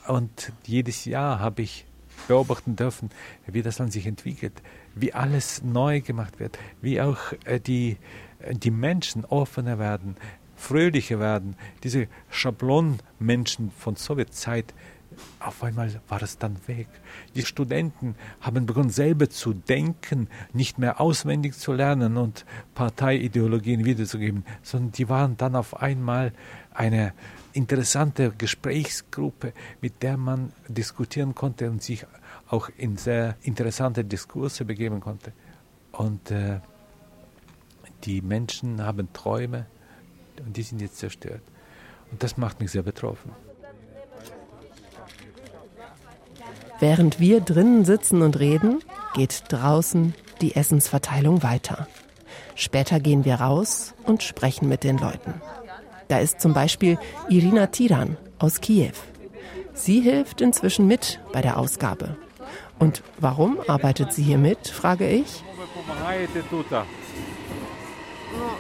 Und 0.08 0.52
jedes 0.66 1.06
Jahr 1.06 1.40
habe 1.40 1.62
ich 1.62 1.86
beobachten 2.28 2.76
dürfen, 2.76 3.10
wie 3.48 3.62
das 3.62 3.80
Land 3.80 3.94
sich 3.94 4.06
entwickelt, 4.06 4.62
wie 4.96 5.14
alles 5.14 5.64
neu 5.64 6.02
gemacht 6.02 6.40
wird, 6.40 6.58
wie 6.82 7.02
auch 7.02 7.18
äh, 7.46 7.60
die, 7.60 7.98
äh, 8.40 8.54
die 8.54 8.72
Menschen 8.72 9.26
offener 9.26 9.80
werden, 9.80 10.16
fröhlicher 10.56 11.20
werden. 11.20 11.56
Diese 11.84 12.08
Schablonmenschen 12.30 13.72
von 13.72 13.96
Sowjetzeit, 13.96 14.74
auf 15.40 15.64
einmal 15.64 15.92
war 16.08 16.22
es 16.22 16.38
dann 16.38 16.58
weg. 16.68 16.88
Die 17.36 17.44
Studenten 17.44 18.16
haben 18.42 18.66
begonnen, 18.66 18.90
selber 18.90 19.30
zu 19.30 19.54
denken, 19.54 20.28
nicht 20.54 20.78
mehr 20.80 21.00
auswendig 21.02 21.54
zu 21.54 21.74
lernen 21.74 22.18
und 22.18 22.46
Parteiideologien 22.76 23.86
wiederzugeben, 23.86 24.46
sondern 24.62 24.92
die 24.92 25.10
waren 25.10 25.38
dann 25.38 25.56
auf 25.56 25.82
einmal 25.82 26.34
eine 26.74 27.14
interessante 27.54 28.32
Gesprächsgruppe, 28.32 29.54
mit 29.82 30.02
der 30.02 30.18
man 30.18 30.52
diskutieren 30.68 31.36
konnte 31.36 31.70
und 31.70 31.84
sich 31.84 32.06
auch 32.48 32.70
in 32.78 32.98
sehr 32.98 33.38
interessante 33.42 34.04
Diskurse 34.04 34.66
begeben 34.66 35.00
konnte. 35.00 35.34
Und 35.92 36.32
äh, 36.32 36.60
die 38.04 38.22
Menschen 38.22 38.84
haben 38.84 39.12
Träume, 39.14 39.68
und 40.46 40.58
die 40.58 40.64
sind 40.64 40.82
jetzt 40.82 40.98
zerstört. 40.98 41.44
Und 42.12 42.24
das 42.24 42.38
macht 42.38 42.60
mich 42.60 42.72
sehr 42.72 42.84
betroffen. 42.84 43.32
Während 46.83 47.19
wir 47.19 47.41
drinnen 47.41 47.85
sitzen 47.85 48.23
und 48.23 48.39
reden, 48.39 48.81
geht 49.15 49.45
draußen 49.49 50.15
die 50.41 50.55
Essensverteilung 50.55 51.43
weiter. 51.43 51.89
Später 52.55 53.01
gehen 53.01 53.25
wir 53.25 53.37
raus 53.37 53.95
und 54.05 54.23
sprechen 54.23 54.69
mit 54.69 54.85
den 54.85 54.99
Leuten. 54.99 55.35
Da 56.09 56.19
ist 56.19 56.41
zum 56.41 56.55
Beispiel 56.55 56.99
Irina 57.29 57.67
Tiran 57.67 58.17
aus 58.39 58.61
Kiew. 58.61 58.93
Sie 59.75 60.01
hilft 60.01 60.41
inzwischen 60.41 60.87
mit 60.87 61.21
bei 61.33 61.43
der 61.43 61.59
Ausgabe. 61.59 62.17
Und 62.79 63.03
warum 63.19 63.59
arbeitet 63.67 64.13
sie 64.13 64.23
hier 64.23 64.39
mit, 64.39 64.69
frage 64.69 65.09
ich. 65.09 65.43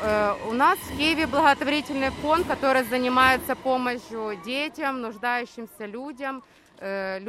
Э, 0.02 0.32
у 0.48 0.52
нас 0.52 0.78
в 0.78 0.96
Киеве 0.96 1.26
благотворительный 1.26 2.10
фонд, 2.22 2.46
который 2.46 2.84
занимается 2.84 3.54
помощью 3.56 4.38
детям, 4.44 5.00
нуждающимся 5.02 5.86
людям. 5.86 6.42
Э, 6.81 7.19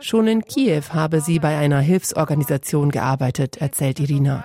Schon 0.00 0.26
in 0.28 0.44
Kiew 0.44 0.82
habe 0.92 1.20
sie 1.20 1.38
bei 1.38 1.56
einer 1.58 1.80
Hilfsorganisation 1.80 2.90
gearbeitet, 2.90 3.56
erzählt 3.56 4.00
Irina. 4.00 4.44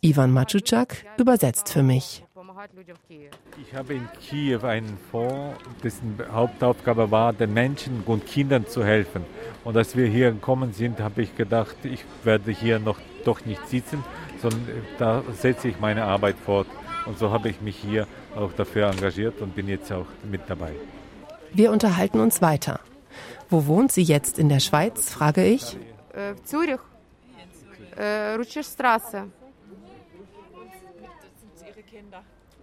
Ivan 0.00 0.32
Maciuczak 0.32 1.04
übersetzt 1.18 1.72
für 1.72 1.82
mich. 1.82 2.24
Ich 3.62 3.74
habe 3.74 3.94
in 3.94 4.08
Kiew 4.20 4.66
einen 4.66 4.98
Fonds, 5.10 5.58
dessen 5.82 6.18
Hauptaufgabe 6.32 7.10
war, 7.10 7.32
den 7.32 7.54
Menschen 7.54 8.02
und 8.04 8.26
Kindern 8.26 8.66
zu 8.66 8.84
helfen. 8.84 9.24
Und 9.64 9.76
als 9.76 9.96
wir 9.96 10.06
hier 10.06 10.32
gekommen 10.32 10.72
sind, 10.72 11.00
habe 11.00 11.22
ich 11.22 11.36
gedacht, 11.36 11.76
ich 11.84 12.04
werde 12.24 12.50
hier 12.50 12.78
noch 12.78 12.98
doch 13.24 13.44
nicht 13.44 13.66
sitzen, 13.68 14.02
sondern 14.40 14.66
da 14.98 15.22
setze 15.32 15.68
ich 15.68 15.80
meine 15.80 16.04
Arbeit 16.04 16.36
fort. 16.44 16.66
Und 17.06 17.18
so 17.18 17.30
habe 17.30 17.48
ich 17.48 17.60
mich 17.60 17.76
hier 17.76 18.06
auch 18.36 18.52
dafür 18.52 18.88
engagiert 18.90 19.40
und 19.40 19.54
bin 19.54 19.68
jetzt 19.68 19.90
auch 19.92 20.06
mit 20.30 20.42
dabei. 20.48 20.72
Wir 21.52 21.72
unterhalten 21.72 22.20
uns 22.20 22.40
weiter. 22.42 22.80
Wo 23.49 23.65
wohnt 23.67 23.91
sie 23.91 24.03
jetzt 24.03 24.39
in 24.39 24.49
der 24.49 24.59
Schweiz, 24.59 25.09
frage 25.09 25.43
ich. 25.45 25.77
Äh, 26.13 26.35
Zürich, 26.43 26.79
äh, 27.97 28.35
Rutschstraße. 28.35 29.25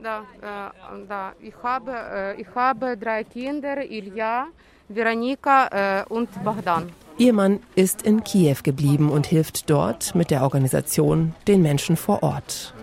Da, 0.03 0.21
äh, 0.21 1.07
da. 1.09 1.33
Ich, 1.41 1.55
habe, 1.63 1.93
äh, 1.93 2.41
ich 2.41 2.49
habe 2.55 2.97
drei 2.97 3.23
Kinder, 3.25 3.85
Ilja, 3.85 4.49
Veronika 4.89 5.69
äh, 5.69 6.05
und 6.09 6.29
Bogdan. 6.43 6.93
Ihr 7.19 7.33
Mann 7.33 7.61
ist 7.77 8.03
in 8.03 8.25
Kiew 8.25 8.57
geblieben 8.65 9.11
und 9.11 9.27
hilft 9.27 9.71
dort 9.71 10.15
mit 10.15 10.31
der 10.31 10.43
Organisation 10.43 11.35
den 11.47 11.63
Menschen 11.63 11.97
vor 11.97 12.23
Ort. 12.23 12.75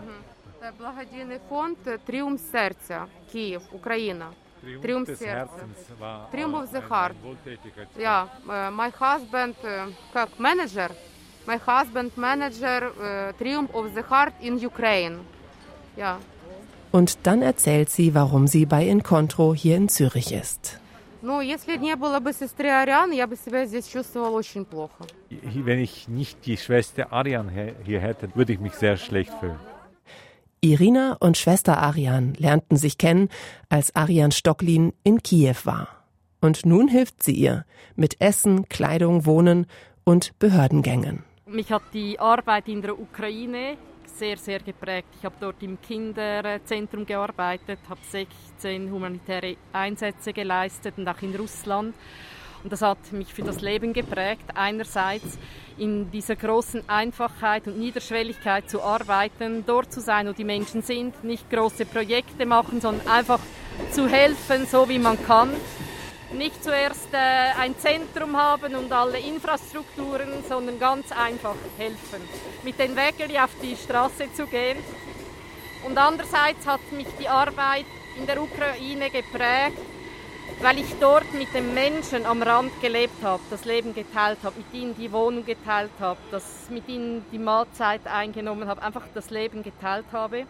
Благодійний 0.80 1.40
фонд 1.50 1.78
Triumph 2.06 2.42
Серця, 2.52 3.06
Київ, 3.32 3.62
Україна. 3.72 4.26
Triumph 4.82 5.08
des 5.08 5.22
Herzens 5.22 5.78
war 6.00 6.30
Triumph 6.32 6.54
of 6.56 6.70
the 6.72 6.82
Heart. 6.90 7.16
Ja, 7.98 8.28
my 8.46 8.92
husband, 8.92 9.56
как 10.14 10.38
manager, 10.38 10.90
my 11.48 11.58
husband 11.58 12.18
manager 12.18 13.34
Triumph 13.38 13.74
of 13.74 13.94
the 13.96 14.04
Heart 14.10 14.34
in 14.42 14.64
Ukraine. 14.66 15.20
Ja. 15.96 16.20
Und 16.92 17.20
dann 17.24 17.42
erzählt 17.42 17.90
sie, 17.90 18.14
warum 18.16 18.48
sie 18.48 18.66
bei 18.66 18.86
Incontro 18.86 19.54
hier 19.54 19.78
in 19.78 19.90
Zürich 19.90 20.32
ist. 20.32 20.80
Ну, 21.22 21.42
если 21.42 21.76
не 21.78 21.96
было 21.98 22.20
бы 22.20 22.32
сестры 22.32 22.70
Ариан, 22.70 23.12
я 23.12 23.28
бы 23.28 23.36
себя 23.36 23.66
здесь 23.66 23.88
чувствовала 23.88 24.32
очень 24.32 24.66
плохо. 24.66 25.06
Wenn 25.30 25.80
ich 25.80 26.08
nicht 26.08 26.46
die 26.46 26.56
Schwester 26.58 27.12
Arian 27.12 27.50
hier 27.84 28.00
hätte, 28.00 28.30
würde 28.36 28.54
ich 28.54 28.60
mich 28.60 28.74
sehr 28.74 28.96
schlecht 28.96 29.34
fühlen. 29.40 29.60
Irina 30.65 31.19
und 31.21 31.37
Schwester 31.37 31.77
Arian 31.77 32.33
lernten 32.39 32.79
sich 32.79 32.97
kennen, 32.97 33.29
als 33.69 33.95
Arian 33.95 34.33
Stocklin 34.33 34.95
in 35.03 35.23
Kiew 35.23 35.57
war. 35.65 35.89
Und 36.41 36.65
nun 36.65 36.89
hilft 36.89 37.23
sie 37.23 37.35
ihr 37.35 37.67
mit 37.97 38.19
Essen, 38.19 38.67
Kleidung, 38.71 39.27
Wohnen 39.27 39.67
und 40.05 40.39
Behördengängen. 40.39 41.23
Mich 41.45 41.71
hat 41.71 41.83
die 41.93 42.19
Arbeit 42.19 42.69
in 42.69 42.81
der 42.81 42.99
Ukraine 42.99 43.77
sehr, 44.07 44.39
sehr 44.39 44.61
geprägt. 44.61 45.09
Ich 45.19 45.25
habe 45.27 45.35
dort 45.39 45.63
im 45.63 45.79
Kinderzentrum 45.83 47.05
gearbeitet, 47.05 47.81
habe 47.87 48.01
16 48.11 48.91
humanitäre 48.91 49.57
Einsätze 49.71 50.33
geleistet 50.33 50.95
und 50.97 51.07
auch 51.07 51.21
in 51.21 51.37
Russland. 51.37 51.95
Und 52.65 52.73
das 52.73 52.83
hat 52.83 53.13
mich 53.13 53.33
für 53.33 53.43
das 53.43 53.61
Leben 53.61 53.93
geprägt. 53.93 54.45
Einerseits 54.55 55.39
in 55.79 56.11
dieser 56.11 56.35
großen 56.35 56.89
Einfachheit 56.89 57.67
und 57.67 57.79
Niederschwelligkeit 57.79 58.69
zu 58.69 58.83
arbeiten, 58.83 59.65
dort 59.67 59.93
zu 59.93 60.01
sein, 60.01 60.27
wo 60.27 60.33
die 60.33 60.45
Menschen 60.45 60.83
sind, 60.83 61.23
nicht 61.23 61.49
große 61.51 61.85
Projekte 61.85 62.47
machen, 62.47 62.81
sondern 62.81 63.07
einfach 63.07 63.41
zu 63.93 64.09
helfen, 64.09 64.67
so 64.67 64.89
wie 64.89 64.99
man 64.99 65.23
kann 65.27 65.51
nicht 66.35 66.63
zuerst 66.63 67.13
äh, 67.13 67.17
ein 67.61 67.79
Zentrum 67.79 68.37
haben 68.37 68.75
und 68.75 68.93
alle 68.93 69.19
Infrastrukturen, 69.19 70.43
sondern 70.49 70.79
ganz 70.79 71.13
einfach 71.13 71.55
helfen. 71.79 72.21
Mit 72.63 72.79
den 72.79 72.97
Wägeli 72.97 73.39
auf 73.39 73.51
die 73.63 73.77
Straße 73.77 74.33
zu 74.35 74.47
gehen. 74.47 74.79
Und 75.87 75.97
andererseits 75.99 76.67
hat 76.67 76.81
mich 76.93 77.07
die 77.21 77.29
Arbeit 77.29 77.87
in 78.19 78.27
der 78.27 78.43
Ukraine 78.43 79.11
geprägt, 79.11 79.79
weil 80.61 80.79
ich 80.79 80.95
dort 81.01 81.33
mit 81.35 81.53
den 81.55 81.75
Menschen 81.75 82.27
am 82.27 82.43
Rand 82.43 82.73
gelebt 82.81 83.23
habe, 83.23 83.43
das 83.51 83.65
Leben 83.65 83.95
geteilt 83.95 84.39
habe, 84.43 84.57
mit 84.57 84.73
ihnen 84.73 84.95
die 84.97 85.13
Wohnung 85.13 85.45
geteilt 85.45 85.91
habe, 86.01 86.19
das 86.31 86.69
mit 86.71 86.89
ihnen 86.89 87.25
die 87.33 87.39
Mahlzeit 87.39 88.07
eingenommen 88.07 88.69
habe, 88.69 88.83
einfach 88.83 89.05
das 89.15 89.31
Leben 89.31 89.63
geteilt 89.63 90.07
habe. 90.13 90.47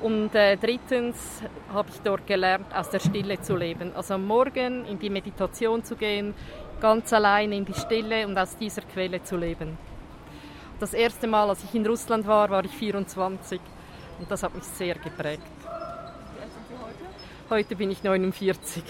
Und 0.00 0.34
äh, 0.34 0.56
drittens 0.56 1.16
habe 1.72 1.88
ich 1.92 2.00
dort 2.02 2.26
gelernt, 2.26 2.66
aus 2.74 2.90
der 2.90 2.98
Stille 2.98 3.40
zu 3.40 3.56
leben. 3.56 3.92
Also 3.94 4.14
am 4.14 4.26
Morgen 4.26 4.84
in 4.86 4.98
die 4.98 5.08
Meditation 5.08 5.82
zu 5.84 5.96
gehen, 5.96 6.34
ganz 6.80 7.12
allein 7.12 7.52
in 7.52 7.64
die 7.64 7.74
Stille 7.74 8.26
und 8.26 8.36
aus 8.36 8.56
dieser 8.56 8.82
Quelle 8.82 9.22
zu 9.22 9.36
leben. 9.36 9.78
Das 10.78 10.92
erste 10.92 11.26
Mal, 11.26 11.48
als 11.48 11.64
ich 11.64 11.74
in 11.74 11.86
Russland 11.86 12.26
war, 12.26 12.50
war 12.50 12.64
ich 12.64 12.72
24 12.72 13.58
und 14.18 14.30
das 14.30 14.42
hat 14.42 14.54
mich 14.54 14.64
sehr 14.64 14.94
geprägt. 14.96 15.42
Wie 15.62 16.42
alt 16.42 16.50
sind 16.52 16.68
Sie 16.68 16.74
heute? 16.74 17.54
Heute 17.54 17.76
bin 17.76 17.90
ich 17.90 18.02
49. 18.02 18.82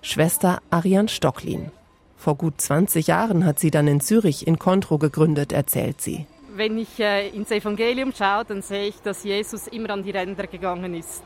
Schwester 0.00 0.60
Ariane 0.70 1.08
Stocklin. 1.08 1.72
Vor 2.16 2.36
gut 2.36 2.60
20 2.60 3.08
Jahren 3.08 3.44
hat 3.44 3.58
sie 3.58 3.70
dann 3.70 3.88
in 3.88 4.00
Zürich 4.00 4.46
in 4.46 4.58
Contro 4.58 4.98
gegründet, 4.98 5.52
erzählt 5.52 6.00
sie. 6.00 6.26
Wenn 6.54 6.78
ich 6.78 6.98
äh, 6.98 7.28
ins 7.28 7.50
Evangelium 7.50 8.12
schaue, 8.16 8.44
dann 8.44 8.62
sehe 8.62 8.88
ich, 8.88 8.96
dass 9.02 9.24
Jesus 9.24 9.66
immer 9.66 9.90
an 9.90 10.02
die 10.02 10.10
Ränder 10.10 10.46
gegangen 10.46 10.94
ist. 10.94 11.22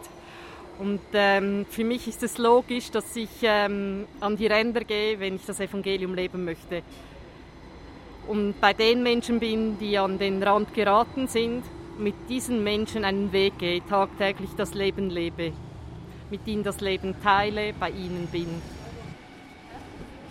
Und 0.78 1.00
ähm, 1.12 1.66
für 1.68 1.84
mich 1.84 2.08
ist 2.08 2.22
es 2.22 2.38
logisch, 2.38 2.90
dass 2.90 3.14
ich 3.14 3.30
ähm, 3.42 4.06
an 4.20 4.36
die 4.36 4.46
Ränder 4.46 4.84
gehe, 4.84 5.20
wenn 5.20 5.36
ich 5.36 5.44
das 5.46 5.60
Evangelium 5.60 6.14
leben 6.14 6.44
möchte. 6.44 6.82
Und 8.26 8.60
bei 8.60 8.72
den 8.72 9.02
Menschen 9.02 9.38
bin, 9.38 9.78
die 9.78 9.98
an 9.98 10.18
den 10.18 10.42
Rand 10.42 10.74
geraten 10.74 11.28
sind, 11.28 11.62
mit 11.98 12.14
diesen 12.28 12.64
Menschen 12.64 13.04
einen 13.04 13.32
Weg 13.32 13.58
gehe, 13.58 13.84
tagtäglich 13.86 14.50
das 14.56 14.74
Leben 14.74 15.10
lebe 15.10 15.52
mit 16.32 16.46
ihnen 16.46 16.64
das 16.64 16.80
Leben 16.80 17.14
teile, 17.22 17.74
bei 17.78 17.90
ihnen 17.90 18.26
bin. 18.32 18.48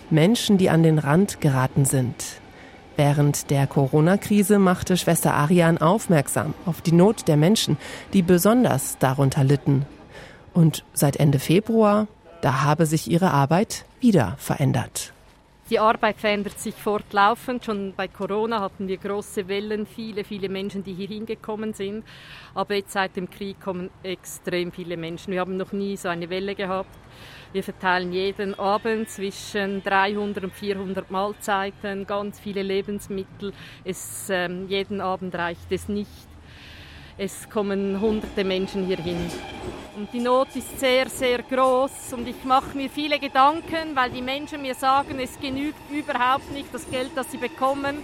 Menschen, 0.09 0.57
die 0.57 0.69
an 0.71 0.81
den 0.81 0.97
Rand 0.97 1.39
geraten 1.41 1.85
sind. 1.85 2.15
Während 2.97 3.51
der 3.51 3.67
Corona-Krise 3.67 4.57
machte 4.57 4.97
Schwester 4.97 5.33
Arian 5.35 5.77
aufmerksam 5.77 6.55
auf 6.65 6.81
die 6.81 6.91
Not 6.91 7.27
der 7.27 7.37
Menschen, 7.37 7.77
die 8.13 8.23
besonders 8.23 8.97
darunter 8.97 9.43
litten. 9.43 9.85
Und 10.53 10.83
seit 10.93 11.17
Ende 11.17 11.37
Februar, 11.39 12.07
da 12.41 12.63
habe 12.63 12.87
sich 12.87 13.09
ihre 13.09 13.31
Arbeit 13.31 13.85
wieder 13.99 14.35
verändert. 14.39 15.13
Die 15.71 15.79
Arbeit 15.79 16.17
verändert 16.19 16.59
sich 16.59 16.75
fortlaufend. 16.75 17.63
Schon 17.63 17.93
bei 17.95 18.09
Corona 18.09 18.59
hatten 18.59 18.89
wir 18.89 18.97
große 18.97 19.47
Wellen, 19.47 19.85
viele, 19.85 20.25
viele 20.25 20.49
Menschen, 20.49 20.83
die 20.83 20.93
hier 20.93 21.07
hingekommen 21.07 21.71
sind. 21.71 22.03
Aber 22.53 22.75
jetzt 22.75 22.91
seit 22.91 23.15
dem 23.15 23.29
Krieg 23.29 23.61
kommen 23.61 23.89
extrem 24.03 24.73
viele 24.73 24.97
Menschen. 24.97 25.31
Wir 25.31 25.39
haben 25.39 25.55
noch 25.55 25.71
nie 25.71 25.95
so 25.95 26.09
eine 26.09 26.29
Welle 26.29 26.55
gehabt. 26.55 26.93
Wir 27.53 27.63
verteilen 27.63 28.11
jeden 28.11 28.59
Abend 28.59 29.09
zwischen 29.09 29.81
300 29.81 30.43
und 30.43 30.53
400 30.53 31.09
Mahlzeiten, 31.09 32.05
ganz 32.05 32.37
viele 32.37 32.63
Lebensmittel. 32.63 33.53
Es, 33.85 34.29
ähm, 34.29 34.67
jeden 34.67 34.99
Abend 34.99 35.33
reicht 35.35 35.71
es 35.71 35.87
nicht. 35.87 36.30
Es 37.17 37.49
kommen 37.49 37.99
hunderte 37.99 38.43
Menschen 38.43 38.85
hier 38.85 38.97
hin. 38.97 39.17
Und 39.95 40.11
die 40.13 40.19
Not 40.19 40.55
ist 40.55 40.79
sehr, 40.79 41.09
sehr 41.09 41.43
groß 41.43 42.13
und 42.13 42.27
ich 42.27 42.43
mache 42.45 42.75
mir 42.77 42.89
viele 42.89 43.19
Gedanken, 43.19 43.95
weil 43.95 44.09
die 44.09 44.21
Menschen 44.21 44.61
mir 44.61 44.73
sagen, 44.73 45.19
es 45.19 45.37
genügt 45.39 45.91
überhaupt 45.91 46.49
nicht 46.51 46.73
das 46.73 46.89
Geld, 46.89 47.11
das 47.15 47.29
sie 47.29 47.37
bekommen. 47.37 47.97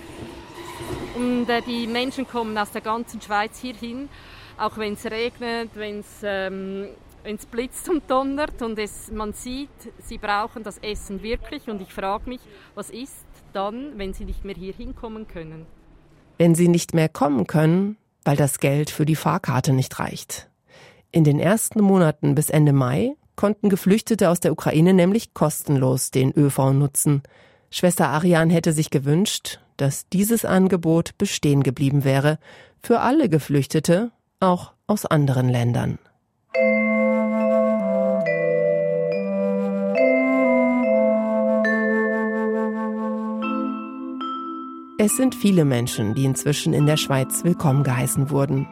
Und 1.16 1.50
äh, 1.50 1.62
die 1.62 1.88
Menschen 1.88 2.28
kommen 2.28 2.58
aus 2.58 2.72
der 2.72 2.82
ganzen 2.82 3.22
Schweiz 3.22 3.58
hier 3.60 3.74
hin, 3.74 4.10
auch 4.58 4.78
wenn 4.78 4.94
es 4.94 5.06
regnet, 5.06 5.72
wenn 5.76 6.00
es 6.00 6.20
ähm, 6.24 6.90
blitzt 7.50 7.90
und 7.90 8.10
donnert 8.10 8.62
und 8.62 8.78
es, 8.78 9.10
man 9.12 9.34
sieht, 9.34 9.70
sie 10.04 10.18
brauchen 10.18 10.64
das 10.64 10.78
Essen 10.80 11.24
wirklich 11.24 11.70
und 11.70 11.82
ich 11.82 11.94
frage 11.94 12.30
mich, 12.30 12.42
was 12.76 12.90
ist 12.90 13.26
dann, 13.54 13.98
wenn 13.98 14.14
sie 14.14 14.26
nicht 14.26 14.46
mehr 14.46 14.56
hier 14.56 14.74
hinkommen 14.74 15.28
können? 15.28 15.66
Wenn 16.38 16.54
sie 16.54 16.68
nicht 16.68 16.94
mehr 16.94 17.10
kommen 17.10 17.48
können, 17.48 17.98
weil 18.27 18.36
das 18.36 18.60
Geld 18.60 18.89
für 18.89 19.05
die 19.05 19.15
Fahrkarte 19.15 19.72
nicht 19.72 20.00
reicht. 20.00 20.50
In 21.12 21.24
den 21.24 21.39
ersten 21.39 21.79
Monaten 21.79 22.36
bis 22.36 22.50
Ende 22.50 22.74
Mai 22.74 23.15
konnten 23.38 23.69
Geflüchtete 23.69 24.29
aus 24.29 24.41
der 24.41 24.51
Ukraine 24.51 24.93
nämlich 24.93 25.34
kostenlos 25.34 26.12
den 26.12 26.38
ÖV 26.38 26.74
nutzen. 26.74 27.24
Schwester 27.72 28.10
Ariane 28.10 28.52
hätte 28.52 28.73
sich 28.73 28.89
gewünscht, 28.89 29.62
dass 29.78 30.10
dieses 30.10 30.43
Angebot 30.43 31.17
bestehen 31.17 31.63
geblieben 31.63 32.04
wäre, 32.04 32.38
für 32.84 32.99
alle 32.99 33.30
Geflüchtete, 33.30 34.12
auch 34.41 34.73
aus 34.88 35.06
anderen 35.06 35.47
Ländern. 35.47 35.97
Es 44.99 45.15
sind 45.15 45.36
viele 45.36 45.63
Menschen, 45.63 46.15
die 46.15 46.25
inzwischen 46.25 46.73
in 46.73 46.88
der 46.88 46.97
Schweiz 46.97 47.43
willkommen 47.43 47.83
geheißen 47.83 48.31
wurden. 48.31 48.67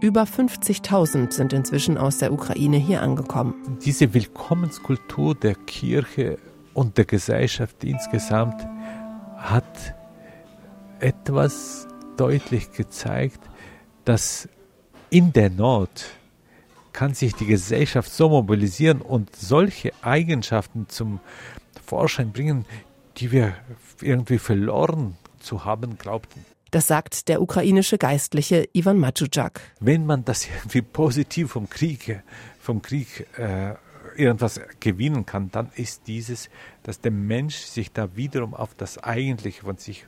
Über 0.00 0.22
50.000 0.22 1.32
sind 1.32 1.52
inzwischen 1.52 1.98
aus 1.98 2.18
der 2.18 2.32
Ukraine 2.32 2.76
hier 2.76 3.02
angekommen. 3.02 3.54
Diese 3.84 4.14
Willkommenskultur 4.14 5.34
der 5.34 5.56
Kirche 5.56 6.38
und 6.74 6.96
der 6.96 7.06
Gesellschaft 7.06 7.82
insgesamt 7.82 8.64
hat 9.36 9.96
etwas 11.00 11.88
deutlich 12.16 12.70
gezeigt, 12.70 13.40
dass 14.04 14.48
in 15.10 15.32
der 15.32 15.50
Not 15.50 16.04
kann 16.92 17.14
sich 17.14 17.34
die 17.34 17.46
Gesellschaft 17.46 18.12
so 18.12 18.28
mobilisieren 18.28 19.00
und 19.00 19.34
solche 19.34 19.92
Eigenschaften 20.02 20.86
zum 20.88 21.18
Vorschein 21.84 22.30
bringen, 22.30 22.64
die 23.16 23.32
wir 23.32 23.54
irgendwie 24.00 24.38
verloren 24.38 25.16
zu 25.44 25.64
haben 25.64 25.98
glaubten. 25.98 26.44
Das 26.70 26.88
sagt 26.88 27.28
der 27.28 27.40
ukrainische 27.40 27.98
Geistliche 27.98 28.68
Ivan 28.72 28.98
Matschutschak. 28.98 29.60
Wenn 29.78 30.06
man 30.06 30.24
das 30.24 30.48
irgendwie 30.58 30.82
positiv 30.82 31.52
vom 31.52 31.70
Krieg, 31.70 32.20
vom 32.58 32.82
Krieg 32.82 33.28
äh, 33.38 33.74
irgendwas 34.16 34.60
gewinnen 34.80 35.24
kann, 35.24 35.50
dann 35.52 35.70
ist 35.76 36.06
dieses, 36.06 36.50
dass 36.82 37.00
der 37.00 37.12
Mensch 37.12 37.56
sich 37.56 37.92
da 37.92 38.16
wiederum 38.16 38.54
auf 38.54 38.74
das 38.74 38.98
Eigentliche 38.98 39.62
von 39.62 39.76
sich 39.76 40.06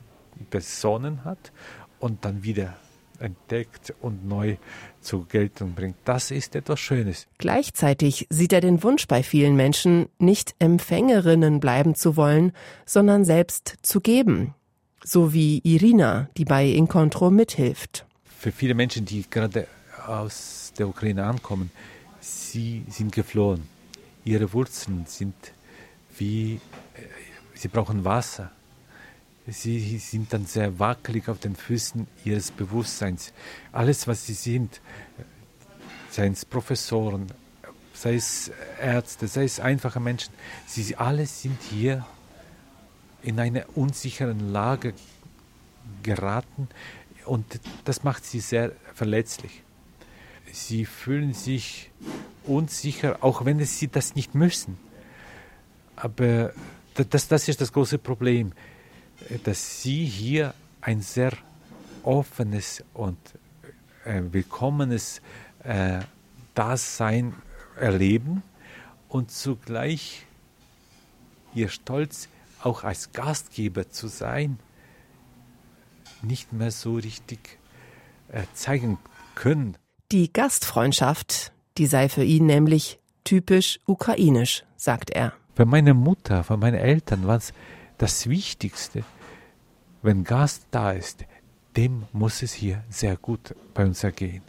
besonnen 0.49 1.23
hat 1.23 1.51
und 1.99 2.25
dann 2.25 2.43
wieder 2.43 2.75
entdeckt 3.19 3.93
und 4.01 4.27
neu 4.27 4.57
zur 5.01 5.27
Geltung 5.27 5.73
bringt. 5.73 5.95
Das 6.05 6.31
ist 6.31 6.55
etwas 6.55 6.79
Schönes. 6.79 7.27
Gleichzeitig 7.37 8.27
sieht 8.29 8.53
er 8.53 8.61
den 8.61 8.83
Wunsch 8.83 9.07
bei 9.07 9.23
vielen 9.23 9.55
Menschen, 9.55 10.07
nicht 10.19 10.53
Empfängerinnen 10.59 11.59
bleiben 11.59 11.95
zu 11.95 12.15
wollen, 12.15 12.51
sondern 12.85 13.25
selbst 13.25 13.77
zu 13.81 14.01
geben, 14.01 14.53
so 15.07 15.31
wie 15.31 15.61
Irina, 15.63 16.29
die 16.35 16.43
bei 16.43 16.65
Incontro 16.65 17.31
mithilft. 17.31 18.05
Für 18.39 18.51
viele 18.51 18.73
Menschen, 18.73 19.05
die 19.05 19.25
gerade 19.29 19.67
aus 20.05 20.73
der 20.77 20.87
Ukraine 20.87 21.25
ankommen, 21.25 21.71
sie 22.19 22.83
sind 22.89 23.13
geflohen. 23.13 23.63
Ihre 24.25 24.51
Wurzeln 24.51 25.05
sind 25.07 25.33
wie, 26.17 26.55
äh, 26.55 26.59
sie 27.53 27.69
brauchen 27.69 28.03
Wasser. 28.03 28.51
Sie 29.49 29.97
sind 29.97 30.33
dann 30.33 30.45
sehr 30.45 30.77
wackelig 30.77 31.29
auf 31.29 31.39
den 31.39 31.55
Füßen 31.55 32.05
ihres 32.25 32.51
Bewusstseins. 32.51 33.31
Alles, 33.71 34.05
was 34.05 34.25
sie 34.25 34.33
sind, 34.33 34.81
seien 36.11 36.33
es 36.33 36.43
Professoren, 36.43 37.27
sei 37.93 38.15
es 38.15 38.51
Ärzte, 38.81 39.29
sei 39.29 39.45
es 39.45 39.61
einfache 39.61 40.01
Menschen, 40.01 40.33
sie 40.65 40.97
alle 40.97 41.25
sind 41.25 41.57
hier 41.61 42.05
in 43.27 43.41
eine 43.41 43.67
unsichere 43.75 44.31
Lage 44.31 44.93
geraten 46.01 46.69
und 47.25 47.59
das 47.83 48.05
macht 48.05 48.23
sie 48.23 48.39
sehr 48.39 48.71
verletzlich. 48.93 49.63
Sie 50.53 50.85
fühlen 50.85 51.33
sich 51.33 51.91
unsicher, 52.45 53.17
auch 53.19 53.43
wenn 53.43 53.59
sie 53.65 53.89
das 53.89 54.15
nicht 54.15 54.33
müssen. 54.33 54.77
Aber 55.97 56.53
das, 56.93 57.27
das 57.27 57.49
ist 57.49 57.59
das 57.59 57.73
große 57.73 57.97
Problem, 57.97 58.53
dass 59.43 59.81
sie 59.81 60.05
hier 60.05 60.53
ein 60.79 61.01
sehr 61.01 61.33
offenes 62.03 62.81
und 62.93 63.17
äh, 64.05 64.21
willkommenes 64.31 65.21
äh, 65.65 65.99
Dasein 66.55 67.33
erleben 67.77 68.41
und 69.09 69.31
zugleich 69.31 70.25
ihr 71.53 71.67
Stolz 71.67 72.29
auch 72.63 72.83
als 72.83 73.11
Gastgeber 73.11 73.89
zu 73.89 74.07
sein, 74.07 74.59
nicht 76.21 76.53
mehr 76.53 76.71
so 76.71 76.95
richtig 76.95 77.59
äh, 78.29 78.43
zeigen 78.53 78.97
können. 79.35 79.77
Die 80.11 80.31
Gastfreundschaft, 80.31 81.51
die 81.77 81.85
sei 81.85 82.09
für 82.09 82.23
ihn 82.23 82.45
nämlich 82.45 82.99
typisch 83.23 83.79
ukrainisch, 83.85 84.63
sagt 84.75 85.11
er. 85.11 85.33
Bei 85.55 85.65
meiner 85.65 85.93
Mutter, 85.93 86.43
bei 86.47 86.57
meinen 86.57 86.77
Eltern 86.77 87.27
war 87.27 87.37
es 87.37 87.53
das 87.97 88.29
Wichtigste, 88.29 89.03
wenn 90.01 90.23
Gast 90.23 90.67
da 90.71 90.91
ist, 90.91 91.25
dem 91.75 92.03
muss 92.13 92.41
es 92.41 92.53
hier 92.53 92.83
sehr 92.89 93.17
gut 93.17 93.55
bei 93.73 93.85
uns 93.85 94.03
ergehen. 94.03 94.43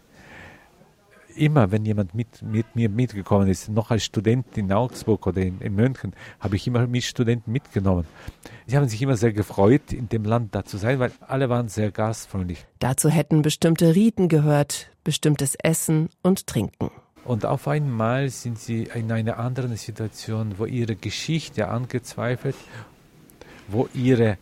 Immer, 1.38 1.70
wenn 1.70 1.85
jemand 1.85 2.14
mit, 2.14 2.42
mit 2.42 2.74
mir 2.74 2.88
mitgekommen 2.88 3.48
ist, 3.48 3.68
noch 3.68 3.90
als 3.90 4.05
Student 4.05 4.57
in 4.57 4.72
Augsburg 4.72 5.27
oder 5.27 5.40
in, 5.40 5.61
in 5.61 5.74
München, 5.74 6.12
habe 6.40 6.57
ich 6.57 6.66
immer 6.66 6.87
Mitstudenten 6.87 7.53
mitgenommen. 7.53 8.05
Sie 8.66 8.77
haben 8.77 8.88
sich 8.88 9.01
immer 9.01 9.16
sehr 9.16 9.33
gefreut, 9.33 9.92
in 9.92 10.09
dem 10.09 10.24
Land 10.24 10.55
da 10.55 10.64
zu 10.64 10.77
sein, 10.77 10.98
weil 10.98 11.12
alle 11.27 11.48
waren 11.48 11.68
sehr 11.68 11.90
gastfreundlich. 11.90 12.66
Dazu 12.79 13.09
hätten 13.09 13.42
bestimmte 13.42 13.94
Riten 13.94 14.29
gehört, 14.29 14.90
bestimmtes 15.05 15.55
Essen 15.55 16.11
und 16.22 16.46
Trinken. 16.46 16.90
Und 17.24 17.44
auf 17.44 17.68
einmal 17.68 18.31
sind 18.31 18.59
sie 18.59 18.85
in 18.94 19.12
einer 19.12 19.38
anderen 19.38 19.77
Situation, 19.77 20.55
wo 20.59 20.64
ihre 20.64 20.96
Geschichte 20.96 21.68
angezweifelt, 21.68 22.57
wo 23.68 23.88
ihre, 23.92 24.38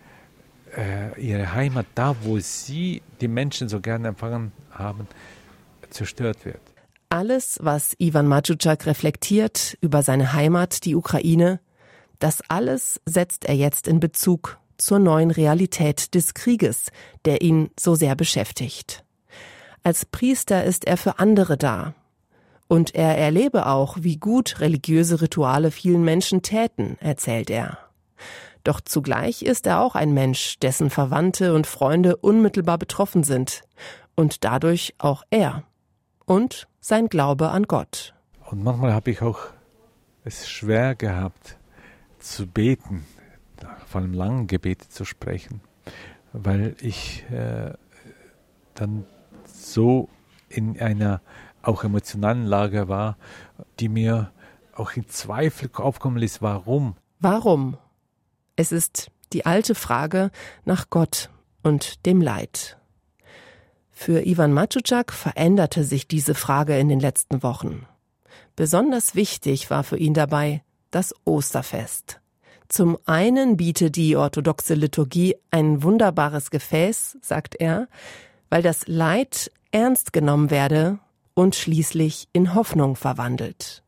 äh, 0.76 1.20
ihre 1.20 1.52
Heimat, 1.52 1.86
da 1.94 2.14
wo 2.22 2.38
sie 2.38 3.02
die 3.20 3.28
Menschen 3.28 3.68
so 3.68 3.80
gerne 3.80 4.08
empfangen 4.08 4.52
haben, 4.70 5.08
zerstört 5.90 6.44
wird. 6.44 6.60
Alles, 7.08 7.58
was 7.62 7.94
Ivan 7.98 8.26
Maciuczak 8.26 8.86
reflektiert 8.86 9.78
über 9.80 10.02
seine 10.02 10.32
Heimat, 10.32 10.84
die 10.84 10.96
Ukraine, 10.96 11.60
das 12.18 12.42
alles 12.48 13.00
setzt 13.06 13.44
er 13.44 13.54
jetzt 13.54 13.86
in 13.86 14.00
Bezug 14.00 14.58
zur 14.76 14.98
neuen 14.98 15.30
Realität 15.30 16.14
des 16.14 16.34
Krieges, 16.34 16.90
der 17.24 17.42
ihn 17.42 17.70
so 17.78 17.94
sehr 17.94 18.16
beschäftigt. 18.16 19.04
Als 19.82 20.04
Priester 20.04 20.64
ist 20.64 20.84
er 20.84 20.96
für 20.96 21.18
andere 21.20 21.56
da. 21.56 21.94
Und 22.68 22.96
er 22.96 23.16
erlebe 23.16 23.66
auch, 23.66 23.98
wie 24.00 24.16
gut 24.16 24.58
religiöse 24.58 25.20
Rituale 25.20 25.70
vielen 25.70 26.02
Menschen 26.02 26.42
täten, 26.42 26.96
erzählt 26.98 27.50
er. 27.50 27.78
Doch 28.64 28.80
zugleich 28.80 29.42
ist 29.42 29.68
er 29.68 29.80
auch 29.80 29.94
ein 29.94 30.12
Mensch, 30.12 30.58
dessen 30.58 30.90
Verwandte 30.90 31.54
und 31.54 31.68
Freunde 31.68 32.16
unmittelbar 32.16 32.78
betroffen 32.78 33.22
sind 33.22 33.62
und 34.16 34.42
dadurch 34.42 34.94
auch 34.98 35.22
er 35.30 35.62
und 36.24 36.66
sein 36.86 37.08
Glaube 37.08 37.48
an 37.48 37.64
Gott. 37.64 38.14
Und 38.48 38.62
manchmal 38.62 38.94
habe 38.94 39.10
ich 39.10 39.20
auch 39.20 39.40
es 40.22 40.48
schwer 40.48 40.94
gehabt 40.94 41.56
zu 42.20 42.46
beten, 42.46 43.04
von 43.88 44.04
einem 44.04 44.14
langen 44.14 44.46
Gebet 44.46 44.84
zu 44.84 45.04
sprechen, 45.04 45.60
weil 46.32 46.76
ich 46.80 47.24
äh, 47.32 47.72
dann 48.74 49.04
so 49.44 50.08
in 50.48 50.80
einer 50.80 51.22
auch 51.60 51.82
emotionalen 51.82 52.46
Lage 52.46 52.88
war, 52.88 53.16
die 53.80 53.88
mir 53.88 54.30
auch 54.72 54.92
in 54.92 55.08
Zweifel 55.08 55.68
aufkommen 55.74 56.18
ließ, 56.18 56.40
warum? 56.40 56.94
Warum? 57.18 57.78
Es 58.54 58.70
ist 58.70 59.10
die 59.32 59.44
alte 59.44 59.74
Frage 59.74 60.30
nach 60.64 60.88
Gott 60.88 61.30
und 61.64 62.06
dem 62.06 62.20
Leid. 62.20 62.78
Für 63.98 64.24
Ivan 64.24 64.52
Maciuczak 64.52 65.10
veränderte 65.10 65.82
sich 65.82 66.06
diese 66.06 66.34
Frage 66.34 66.78
in 66.78 66.88
den 66.88 67.00
letzten 67.00 67.42
Wochen. 67.42 67.86
Besonders 68.54 69.16
wichtig 69.16 69.70
war 69.70 69.82
für 69.82 69.96
ihn 69.96 70.12
dabei 70.14 70.62
das 70.90 71.14
Osterfest. 71.24 72.20
Zum 72.68 72.98
einen 73.06 73.56
bietet 73.56 73.96
die 73.96 74.14
orthodoxe 74.14 74.74
Liturgie 74.74 75.34
ein 75.50 75.82
wunderbares 75.82 76.50
Gefäß, 76.50 77.16
sagt 77.22 77.56
er, 77.56 77.88
weil 78.50 78.62
das 78.62 78.86
Leid 78.86 79.50
ernst 79.72 80.12
genommen 80.12 80.50
werde 80.50 80.98
und 81.34 81.56
schließlich 81.56 82.28
in 82.32 82.54
Hoffnung 82.54 82.96
verwandelt. 82.96 83.82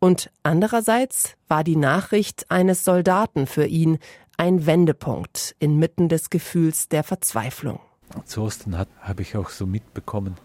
Und 0.00 0.30
andererseits 0.44 1.34
war 1.46 1.62
die 1.62 1.76
Nachricht 1.76 2.50
eines 2.50 2.84
Soldaten 2.84 3.46
für 3.46 3.66
ihn 3.66 3.98
ein 4.38 4.66
Wendepunkt 4.66 5.54
inmitten 5.58 6.08
des 6.08 6.30
Gefühls 6.30 6.88
der 6.88 7.04
Verzweiflung 7.04 7.80
zu 8.24 8.42
Osten 8.42 8.76
habe 8.76 9.22
ich 9.22 9.36
auch 9.36 9.50
so 9.50 9.66
mitbekommen, 9.66 10.36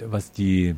was 0.00 0.32
die 0.32 0.74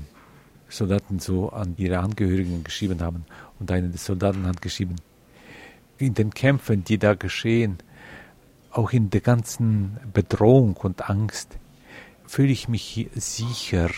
Soldaten 0.69 1.19
so 1.19 1.51
an 1.51 1.75
ihre 1.77 1.99
Angehörigen 1.99 2.65
geschrieben 2.65 3.01
haben. 3.01 3.25
Und 3.59 3.71
einer 3.71 3.89
der 3.89 3.99
Soldaten 3.99 4.47
hat 4.47 4.61
geschrieben, 4.61 4.97
in 5.99 6.15
den 6.15 6.31
Kämpfen, 6.31 6.85
die 6.85 6.99
da 6.99 7.15
geschehen, 7.15 7.79
auch 8.71 8.93
in 8.93 9.11
der 9.11 9.23
ganzen 9.23 9.99
Bedrohung 10.13 10.77
und 10.77 11.09
Angst, 11.09 11.59
fühle 12.27 12.53
ich 12.53 12.69
mich 12.69 13.09
sicher 13.15 13.91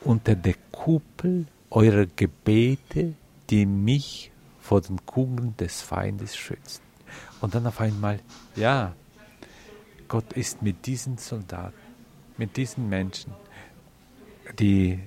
unter 0.00 0.34
der 0.34 0.54
Kuppel 0.72 1.46
eurer 1.70 2.06
Gebete, 2.06 3.14
die 3.50 3.66
mich 3.66 4.32
vor 4.60 4.80
den 4.80 5.04
Kugeln 5.06 5.56
des 5.56 5.80
Feindes 5.80 6.36
schützt. 6.36 6.82
Und 7.40 7.54
dann 7.54 7.66
auf 7.66 7.80
einmal, 7.80 8.20
ja, 8.56 8.94
Gott 10.08 10.32
ist 10.32 10.62
mit 10.62 10.86
diesen 10.86 11.18
Soldaten, 11.18 11.76
mit 12.38 12.56
diesen 12.56 12.88
Menschen. 12.88 13.32
Die 14.58 15.00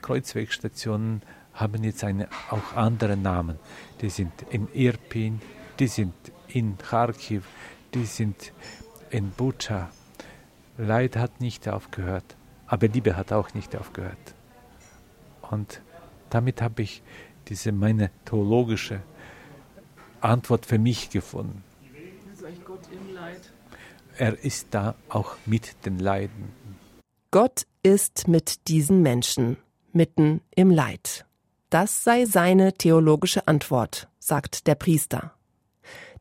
Kreuzwegstationen 0.00 1.22
haben 1.52 1.82
jetzt 1.82 2.04
eine, 2.04 2.28
auch 2.50 2.74
andere 2.76 3.16
Namen. 3.16 3.58
Die 4.00 4.10
sind 4.10 4.32
in 4.50 4.68
Irpin, 4.72 5.40
die 5.80 5.88
sind 5.88 6.14
in 6.46 6.78
Kharkiv, 6.78 7.44
die 7.94 8.04
sind 8.04 8.52
in 9.10 9.30
Bucha. 9.30 9.90
Leid 10.76 11.16
hat 11.16 11.40
nicht 11.40 11.68
aufgehört, 11.68 12.36
aber 12.68 12.86
Liebe 12.86 13.16
hat 13.16 13.32
auch 13.32 13.52
nicht 13.54 13.74
aufgehört. 13.76 14.34
Und 15.50 15.82
damit 16.30 16.62
habe 16.62 16.82
ich 16.82 17.02
diese 17.48 17.72
meine 17.72 18.10
theologische 18.24 19.00
Antwort 20.20 20.64
für 20.64 20.78
mich 20.78 21.10
gefunden. 21.10 21.64
Gott 22.64 22.88
im 22.92 23.14
Leid 23.14 23.50
er 24.18 24.44
ist 24.44 24.68
da 24.72 24.94
auch 25.08 25.36
mit 25.46 25.84
den 25.86 25.98
Leiden. 25.98 26.52
Gott 27.30 27.66
ist 27.82 28.28
mit 28.28 28.68
diesen 28.68 29.02
Menschen 29.02 29.56
mitten 29.92 30.40
im 30.54 30.70
Leid. 30.70 31.26
Das 31.70 32.04
sei 32.04 32.24
seine 32.24 32.72
theologische 32.72 33.46
Antwort, 33.46 34.08
sagt 34.18 34.66
der 34.66 34.74
Priester. 34.74 35.32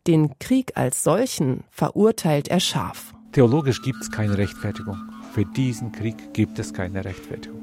Den 0.06 0.38
Krieg 0.40 0.74
als 0.76 1.04
solchen 1.04 1.64
verurteilt 1.70 2.48
er 2.48 2.60
scharf. 2.60 3.14
Theologisch 3.32 3.82
gibt 3.82 4.02
es 4.02 4.12
keine 4.12 4.38
Rechtfertigung. 4.38 4.98
Für 5.34 5.46
diesen 5.46 5.92
Krieg 5.92 6.34
gibt 6.34 6.60
es 6.60 6.74
keine 6.74 7.04
Rechtfertigung. 7.06 7.62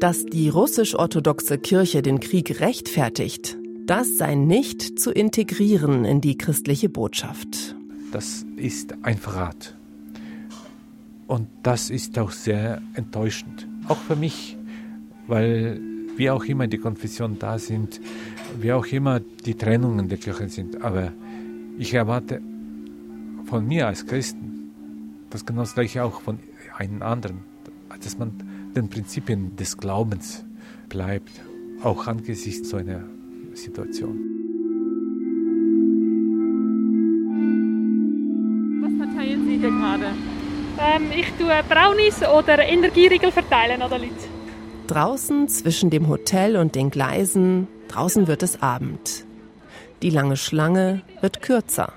Dass 0.00 0.24
die 0.24 0.48
russisch-orthodoxe 0.48 1.58
Kirche 1.58 2.02
den 2.02 2.20
Krieg 2.20 2.60
rechtfertigt, 2.60 3.56
das 3.86 4.16
sei 4.16 4.34
nicht 4.34 4.98
zu 4.98 5.10
integrieren 5.10 6.04
in 6.04 6.20
die 6.20 6.38
christliche 6.38 6.88
Botschaft 6.88 7.76
das 8.12 8.44
ist 8.56 8.94
ein 9.02 9.18
Verrat. 9.18 9.76
Und 11.26 11.48
das 11.62 11.90
ist 11.90 12.18
auch 12.18 12.32
sehr 12.32 12.82
enttäuschend, 12.94 13.68
auch 13.86 13.98
für 13.98 14.16
mich, 14.16 14.56
weil 15.26 15.80
wie 16.16 16.28
auch 16.30 16.44
immer 16.44 16.66
die 16.66 16.78
Konfessionen 16.78 17.38
da 17.38 17.58
sind, 17.58 18.00
wie 18.60 18.72
auch 18.72 18.86
immer 18.86 19.20
die 19.20 19.54
Trennungen 19.54 20.08
der 20.08 20.18
Kirche 20.18 20.48
sind, 20.48 20.82
aber 20.82 21.12
ich 21.78 21.94
erwarte 21.94 22.42
von 23.44 23.66
mir 23.66 23.86
als 23.86 24.06
Christen, 24.06 24.72
das 25.30 25.46
genau 25.46 25.60
das 25.60 25.74
gleiche 25.74 26.02
auch 26.02 26.20
von 26.20 26.38
einem 26.76 27.02
anderen, 27.02 27.38
dass 28.02 28.18
man 28.18 28.32
den 28.74 28.88
Prinzipien 28.88 29.56
des 29.56 29.76
Glaubens 29.76 30.44
bleibt, 30.88 31.40
auch 31.82 32.06
angesichts 32.06 32.70
so 32.70 32.76
einer 32.76 33.04
Situation. 33.54 34.39
Ähm, 40.90 41.10
ich 41.12 41.30
tue 41.32 41.62
Brownies 41.68 42.22
oder 42.22 42.58
Energieriegel 42.58 43.32
verteilen 43.32 43.82
an 43.82 43.90
den 43.90 44.02
Leuten. 44.02 44.40
Draußen 44.86 45.48
zwischen 45.48 45.90
dem 45.90 46.08
Hotel 46.08 46.56
und 46.56 46.74
den 46.74 46.90
Gleisen, 46.90 47.68
draußen 47.88 48.26
wird 48.26 48.42
es 48.42 48.60
Abend. 48.62 49.24
Die 50.02 50.10
lange 50.10 50.36
Schlange 50.36 51.02
wird 51.20 51.42
kürzer. 51.42 51.92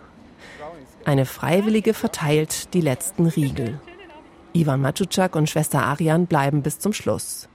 Eine 1.06 1.26
Freiwillige 1.26 1.94
verteilt 1.94 2.74
die 2.74 2.82
letzten 2.82 3.26
Riegel. 3.26 3.80
Ivan 4.54 4.82
Maciuczak 4.82 5.36
und 5.36 5.50
Schwester 5.50 5.84
Arian 5.84 6.28
bleiben 6.28 6.62
bis 6.62 6.80
zum 6.80 6.94
Schluss. 6.94 7.50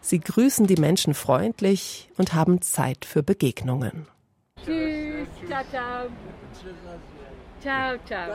Sie 0.00 0.20
grüßen 0.20 0.68
die 0.68 0.76
Menschen 0.76 1.14
freundlich 1.14 2.08
und 2.16 2.32
haben 2.32 2.62
Zeit 2.62 3.04
für 3.04 3.24
Begegnungen. 3.24 4.06
Tschüss, 4.64 5.26
ciao, 5.48 5.64
ciao. 5.70 6.06
Ciao, 7.66 7.96
ciao. 8.06 8.30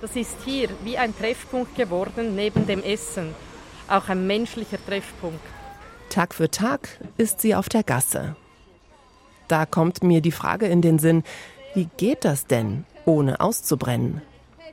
Das 0.00 0.16
ist 0.16 0.36
hier 0.44 0.68
wie 0.82 0.98
ein 0.98 1.16
Treffpunkt 1.16 1.76
geworden 1.76 2.34
neben 2.34 2.66
dem 2.66 2.82
Essen. 2.82 3.32
Auch 3.86 4.08
ein 4.08 4.26
menschlicher 4.26 4.84
Treffpunkt. 4.84 5.38
Tag 6.10 6.34
für 6.34 6.50
Tag 6.50 6.88
ist 7.18 7.40
sie 7.40 7.54
auf 7.54 7.68
der 7.68 7.84
Gasse. 7.84 8.34
Da 9.46 9.64
kommt 9.64 10.02
mir 10.02 10.20
die 10.20 10.32
Frage 10.32 10.66
in 10.66 10.82
den 10.82 10.98
Sinn, 10.98 11.22
wie 11.74 11.88
geht 11.96 12.24
das 12.24 12.48
denn, 12.48 12.84
ohne 13.04 13.38
auszubrennen? 13.38 14.22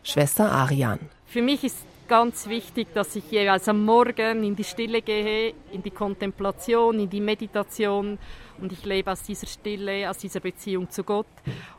Schwester 0.01 0.51
Arian. 0.51 0.97
Für 1.27 1.43
mich 1.43 1.63
ist 1.63 1.77
ganz 2.07 2.47
wichtig, 2.47 2.93
dass 2.93 3.15
ich 3.15 3.29
jeweils 3.31 3.67
am 3.67 3.83
Morgen 3.83 4.43
in 4.43 4.55
die 4.55 4.63
Stille 4.63 5.01
gehe, 5.01 5.53
in 5.71 5.83
die 5.83 5.91
Kontemplation, 5.91 6.99
in 6.99 7.09
die 7.09 7.21
Meditation 7.21 8.17
und 8.59 8.71
ich 8.71 8.85
lebe 8.85 9.11
aus 9.11 9.23
dieser 9.23 9.47
Stille, 9.47 10.09
aus 10.09 10.17
dieser 10.17 10.39
Beziehung 10.39 10.89
zu 10.89 11.03
Gott. 11.03 11.27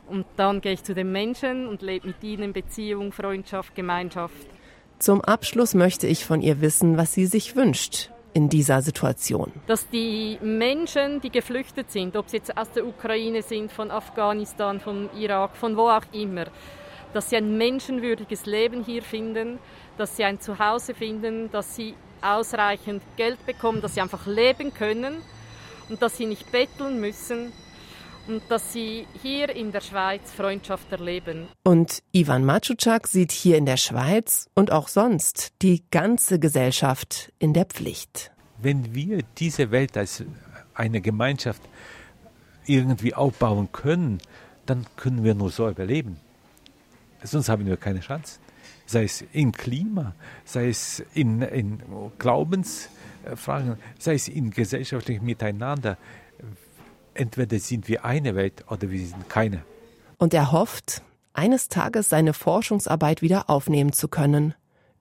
Und 0.08 0.26
dann 0.36 0.60
gehe 0.60 0.72
ich 0.72 0.84
zu 0.84 0.94
den 0.94 1.12
Menschen 1.12 1.66
und 1.66 1.82
lebe 1.82 2.08
mit 2.08 2.22
ihnen 2.22 2.52
Beziehung, 2.52 3.12
Freundschaft, 3.12 3.74
Gemeinschaft. 3.74 4.34
Zum 4.98 5.20
Abschluss 5.20 5.74
möchte 5.74 6.06
ich 6.06 6.24
von 6.24 6.40
ihr 6.40 6.60
wissen, 6.60 6.96
was 6.96 7.12
sie 7.12 7.26
sich 7.26 7.56
wünscht 7.56 8.10
in 8.32 8.48
dieser 8.48 8.82
Situation. 8.82 9.52
Dass 9.66 9.88
die 9.88 10.38
Menschen, 10.42 11.20
die 11.20 11.30
geflüchtet 11.30 11.90
sind, 11.90 12.16
ob 12.16 12.28
sie 12.28 12.38
jetzt 12.38 12.56
aus 12.56 12.70
der 12.70 12.86
Ukraine 12.86 13.42
sind, 13.42 13.72
von 13.72 13.90
Afghanistan, 13.90 14.80
von 14.80 15.08
Irak, 15.18 15.56
von 15.56 15.76
wo 15.76 15.88
auch 15.88 16.04
immer, 16.12 16.46
dass 17.14 17.30
sie 17.30 17.36
ein 17.36 17.56
menschenwürdiges 17.56 18.44
Leben 18.44 18.84
hier 18.84 19.02
finden, 19.02 19.58
dass 19.96 20.16
sie 20.16 20.24
ein 20.24 20.40
Zuhause 20.40 20.94
finden, 20.94 21.50
dass 21.50 21.76
sie 21.76 21.94
ausreichend 22.22 23.02
Geld 23.16 23.44
bekommen, 23.46 23.80
dass 23.80 23.94
sie 23.94 24.00
einfach 24.00 24.26
leben 24.26 24.72
können 24.74 25.18
und 25.88 26.02
dass 26.02 26.16
sie 26.16 26.26
nicht 26.26 26.50
betteln 26.50 27.00
müssen 27.00 27.52
und 28.28 28.42
dass 28.48 28.72
sie 28.72 29.06
hier 29.22 29.54
in 29.54 29.72
der 29.72 29.80
Schweiz 29.80 30.32
Freundschaft 30.32 30.90
erleben. 30.90 31.48
Und 31.62 32.02
Ivan 32.12 32.44
Maczutschak 32.44 33.06
sieht 33.06 33.32
hier 33.32 33.56
in 33.56 33.66
der 33.66 33.76
Schweiz 33.76 34.48
und 34.54 34.72
auch 34.72 34.88
sonst 34.88 35.52
die 35.62 35.84
ganze 35.90 36.38
Gesellschaft 36.38 37.32
in 37.38 37.52
der 37.52 37.66
Pflicht. 37.66 38.32
Wenn 38.58 38.94
wir 38.94 39.22
diese 39.38 39.70
Welt 39.70 39.96
als 39.96 40.24
eine 40.74 41.00
Gemeinschaft 41.00 41.62
irgendwie 42.66 43.14
aufbauen 43.14 43.68
können, 43.70 44.18
dann 44.66 44.86
können 44.96 45.22
wir 45.22 45.34
nur 45.34 45.50
so 45.50 45.68
überleben. 45.68 46.18
Sonst 47.22 47.48
haben 47.48 47.66
wir 47.66 47.76
keine 47.76 48.00
Chance. 48.00 48.40
Sei 48.86 49.04
es 49.04 49.24
im 49.32 49.52
Klima, 49.52 50.14
sei 50.44 50.68
es 50.68 51.04
in, 51.14 51.42
in 51.42 51.82
Glaubensfragen, 52.18 53.76
sei 53.98 54.14
es 54.14 54.28
in 54.28 54.50
gesellschaftlichem 54.50 55.24
Miteinander 55.24 55.98
entweder 57.16 57.58
sind 57.58 57.88
wir 57.88 58.04
eine 58.04 58.34
Welt 58.34 58.64
oder 58.70 58.90
wir 58.90 59.06
sind 59.06 59.28
keine. 59.28 59.62
Und 60.18 60.34
er 60.34 60.52
hofft, 60.52 61.02
eines 61.32 61.68
Tages 61.68 62.08
seine 62.08 62.32
Forschungsarbeit 62.32 63.22
wieder 63.22 63.50
aufnehmen 63.50 63.92
zu 63.92 64.08
können 64.08 64.54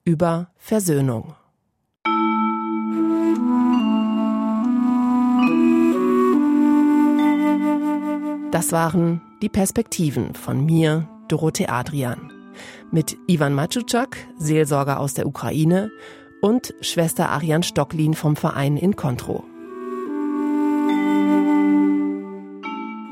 über 0.04 0.50
Versöhnung. 0.58 1.36
Das 8.52 8.72
waren 8.72 9.22
die 9.42 9.50
Perspektiven 9.50 10.34
von 10.34 10.66
mir, 10.66 11.10
Dorothee 11.28 11.68
Adrian. 11.68 12.35
Mit 12.92 13.18
Ivan 13.28 13.54
Maczutschak, 13.54 14.18
Seelsorger 14.38 15.00
aus 15.00 15.14
der 15.14 15.28
Ukraine, 15.28 15.92
und 16.42 16.74
Schwester 16.82 17.30
Arian 17.30 17.64
Stocklin 17.64 18.14
vom 18.14 18.36
Verein 18.36 18.78
in 18.78 18.96
Kontro. 18.96 19.44